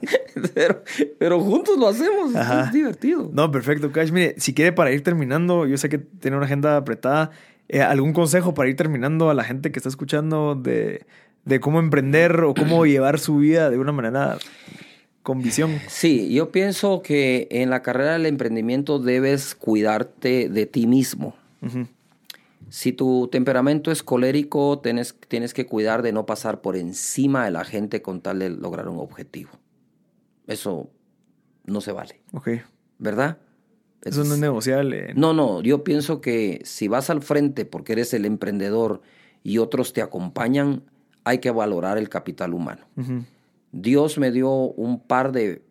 [0.54, 0.82] pero,
[1.18, 3.28] pero, juntos lo hacemos, es divertido.
[3.34, 4.10] No, perfecto, Cash.
[4.10, 7.30] Mire, si quiere para ir terminando, yo sé que tiene una agenda apretada.
[7.68, 11.04] Eh, ¿Algún consejo para ir terminando a la gente que está escuchando de,
[11.44, 14.38] de cómo emprender o cómo llevar su vida de una manera
[15.22, 15.78] con visión.
[15.88, 21.34] Sí, yo pienso que en la carrera del emprendimiento debes cuidarte de ti mismo.
[22.70, 27.50] Si tu temperamento es colérico, tienes, tienes que cuidar de no pasar por encima de
[27.50, 29.50] la gente con tal de lograr un objetivo.
[30.46, 30.88] Eso
[31.64, 32.20] no se vale.
[32.32, 32.48] Ok.
[32.98, 33.38] ¿Verdad?
[34.02, 35.12] Eso no es negociable.
[35.14, 39.02] No, no, yo pienso que si vas al frente porque eres el emprendedor
[39.42, 40.82] y otros te acompañan,
[41.24, 42.86] hay que valorar el capital humano.
[43.72, 45.64] Dios me dio un par de,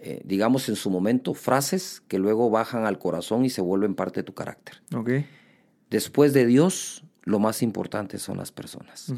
[0.00, 4.20] eh, digamos en su momento, frases que luego bajan al corazón y se vuelven parte
[4.20, 4.82] de tu carácter.
[4.94, 5.26] Okay.
[5.90, 9.12] Después de Dios, lo más importante son las personas.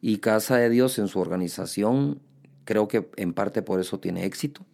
[0.00, 2.20] Y Casa de Dios en su organización,
[2.64, 4.66] creo que en parte por eso tiene éxito,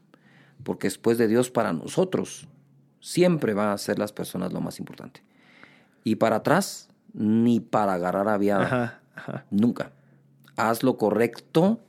[0.64, 2.48] porque después de Dios para nosotros
[3.00, 5.22] siempre van a ser las personas lo más importante.
[6.02, 9.02] Y para atrás, ni para agarrar aviada.
[9.50, 9.92] Nunca.
[10.56, 11.80] Haz lo correcto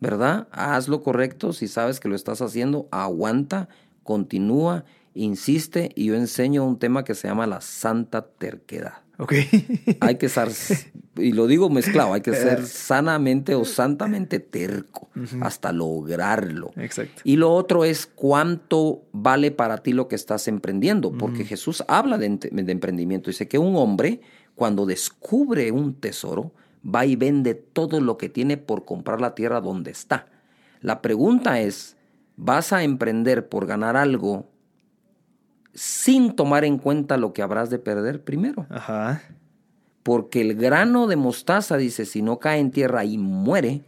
[0.00, 0.48] ¿verdad?
[0.50, 3.68] Haz lo correcto si sabes que lo estás haciendo, aguanta,
[4.02, 8.94] continúa, insiste y yo enseño un tema que se llama la santa terquedad.
[9.18, 9.34] Ok.
[10.00, 10.48] hay que ser,
[11.16, 15.10] y lo digo mezclado, hay que ser sanamente o santamente terco
[15.42, 16.72] hasta lograrlo.
[16.76, 17.20] Exacto.
[17.24, 22.16] Y lo otro es cuánto vale para ti lo que estás emprendiendo, porque Jesús habla
[22.16, 23.28] de, de emprendimiento.
[23.28, 24.22] Dice que un hombre,
[24.54, 26.54] cuando descubre un tesoro,
[26.84, 30.26] va y vende todo lo que tiene por comprar la tierra donde está.
[30.80, 31.96] La pregunta es,
[32.36, 34.46] ¿vas a emprender por ganar algo
[35.74, 38.66] sin tomar en cuenta lo que habrás de perder primero?
[38.70, 39.22] Ajá.
[40.02, 43.82] Porque el grano de mostaza, dice, si no cae en tierra y muere,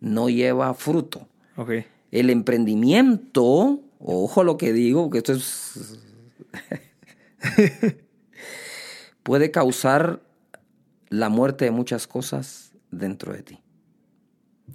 [0.00, 1.26] no lleva fruto.
[1.56, 1.70] Ok.
[2.12, 5.98] El emprendimiento, ojo lo que digo, que esto es...
[9.22, 10.20] puede causar
[11.10, 13.58] la muerte de muchas cosas dentro de ti.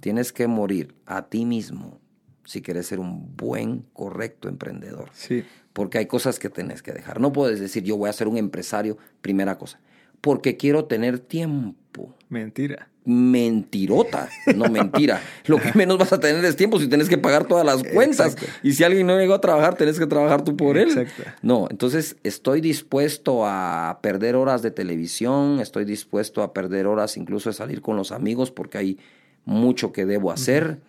[0.00, 2.00] Tienes que morir a ti mismo
[2.44, 5.10] si quieres ser un buen, correcto emprendedor.
[5.12, 5.44] Sí.
[5.72, 7.20] Porque hay cosas que tienes que dejar.
[7.20, 9.80] No puedes decir yo voy a ser un empresario, primera cosa.
[10.26, 12.12] Porque quiero tener tiempo.
[12.28, 12.88] Mentira.
[13.04, 15.22] Mentirota, no mentira.
[15.46, 18.32] Lo que menos vas a tener es tiempo si tienes que pagar todas las cuentas.
[18.32, 18.58] Exacto.
[18.64, 20.88] Y si alguien no llegó a trabajar, tenés que trabajar tú por él.
[20.88, 21.22] Exacto.
[21.42, 27.50] No, entonces estoy dispuesto a perder horas de televisión, estoy dispuesto a perder horas incluso
[27.50, 28.98] de salir con los amigos porque hay
[29.44, 30.80] mucho que debo hacer.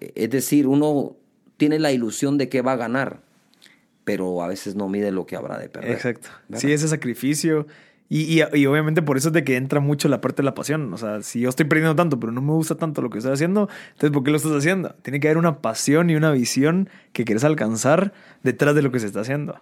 [0.00, 1.16] Es decir, uno
[1.56, 3.22] tiene la ilusión de que va a ganar,
[4.04, 5.92] pero a veces no mide lo que habrá de perder.
[5.92, 6.28] Exacto.
[6.48, 6.60] ¿verdad?
[6.60, 7.66] Sí, ese sacrificio.
[8.08, 10.54] Y, y, y obviamente por eso es de que entra mucho la parte de la
[10.54, 10.92] pasión.
[10.92, 13.32] O sea, si yo estoy perdiendo tanto, pero no me gusta tanto lo que estoy
[13.32, 14.94] haciendo, entonces ¿por qué lo estás haciendo?
[15.02, 18.12] Tiene que haber una pasión y una visión que quieres alcanzar
[18.42, 19.58] detrás de lo que se está haciendo.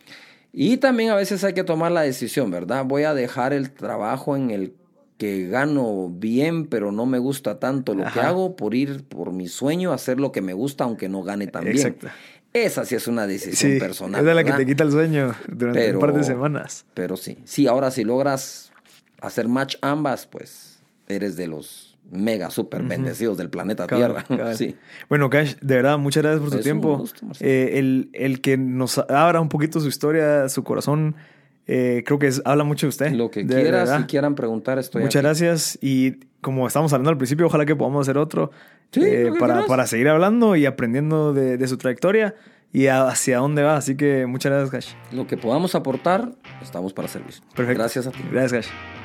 [0.53, 2.85] Y también a veces hay que tomar la decisión, ¿verdad?
[2.85, 4.75] Voy a dejar el trabajo en el
[5.17, 9.47] que gano bien, pero no me gusta tanto lo que hago por ir por mi
[9.47, 11.97] sueño, hacer lo que me gusta, aunque no gane tan bien.
[12.53, 14.21] Esa sí es una decisión Sí, personal.
[14.21, 16.85] es de la que te quita el sueño durante Pero- un par de semanas.
[16.95, 18.73] Pero sí, sí, ahora si logras
[19.21, 24.25] hacer match ambas, pues eres de los mega super bendecidos del planeta Cabal, Tierra.
[24.29, 24.57] cabal.
[24.57, 24.77] Sí.
[25.09, 26.99] Bueno, Cash, de verdad, muchas gracias por un tiempo.
[26.99, 27.27] gusto.
[27.41, 31.17] Eh, el, el que nos abra un poquito su historia, su corazón,
[31.75, 33.13] eh, creo que es- habla mucho de usted.
[33.13, 35.25] Lo que De quieras, si quieran preguntar, estoy Muchas aquí.
[35.27, 38.51] gracias y como estábamos hablando al principio, ojalá que podamos hacer otro
[38.91, 42.35] Sí, eh, para, para seguir hablando y aprendiendo de, de su trayectoria
[42.73, 43.77] y hacia dónde va.
[43.77, 44.95] Así que muchas gracias, Cash.
[45.17, 46.33] Lo que podamos aportar,
[46.63, 47.35] estamos para servir.
[47.55, 47.81] Perfecto.
[47.81, 48.19] Gracias a ti.
[48.31, 49.02] Gracias, Cash.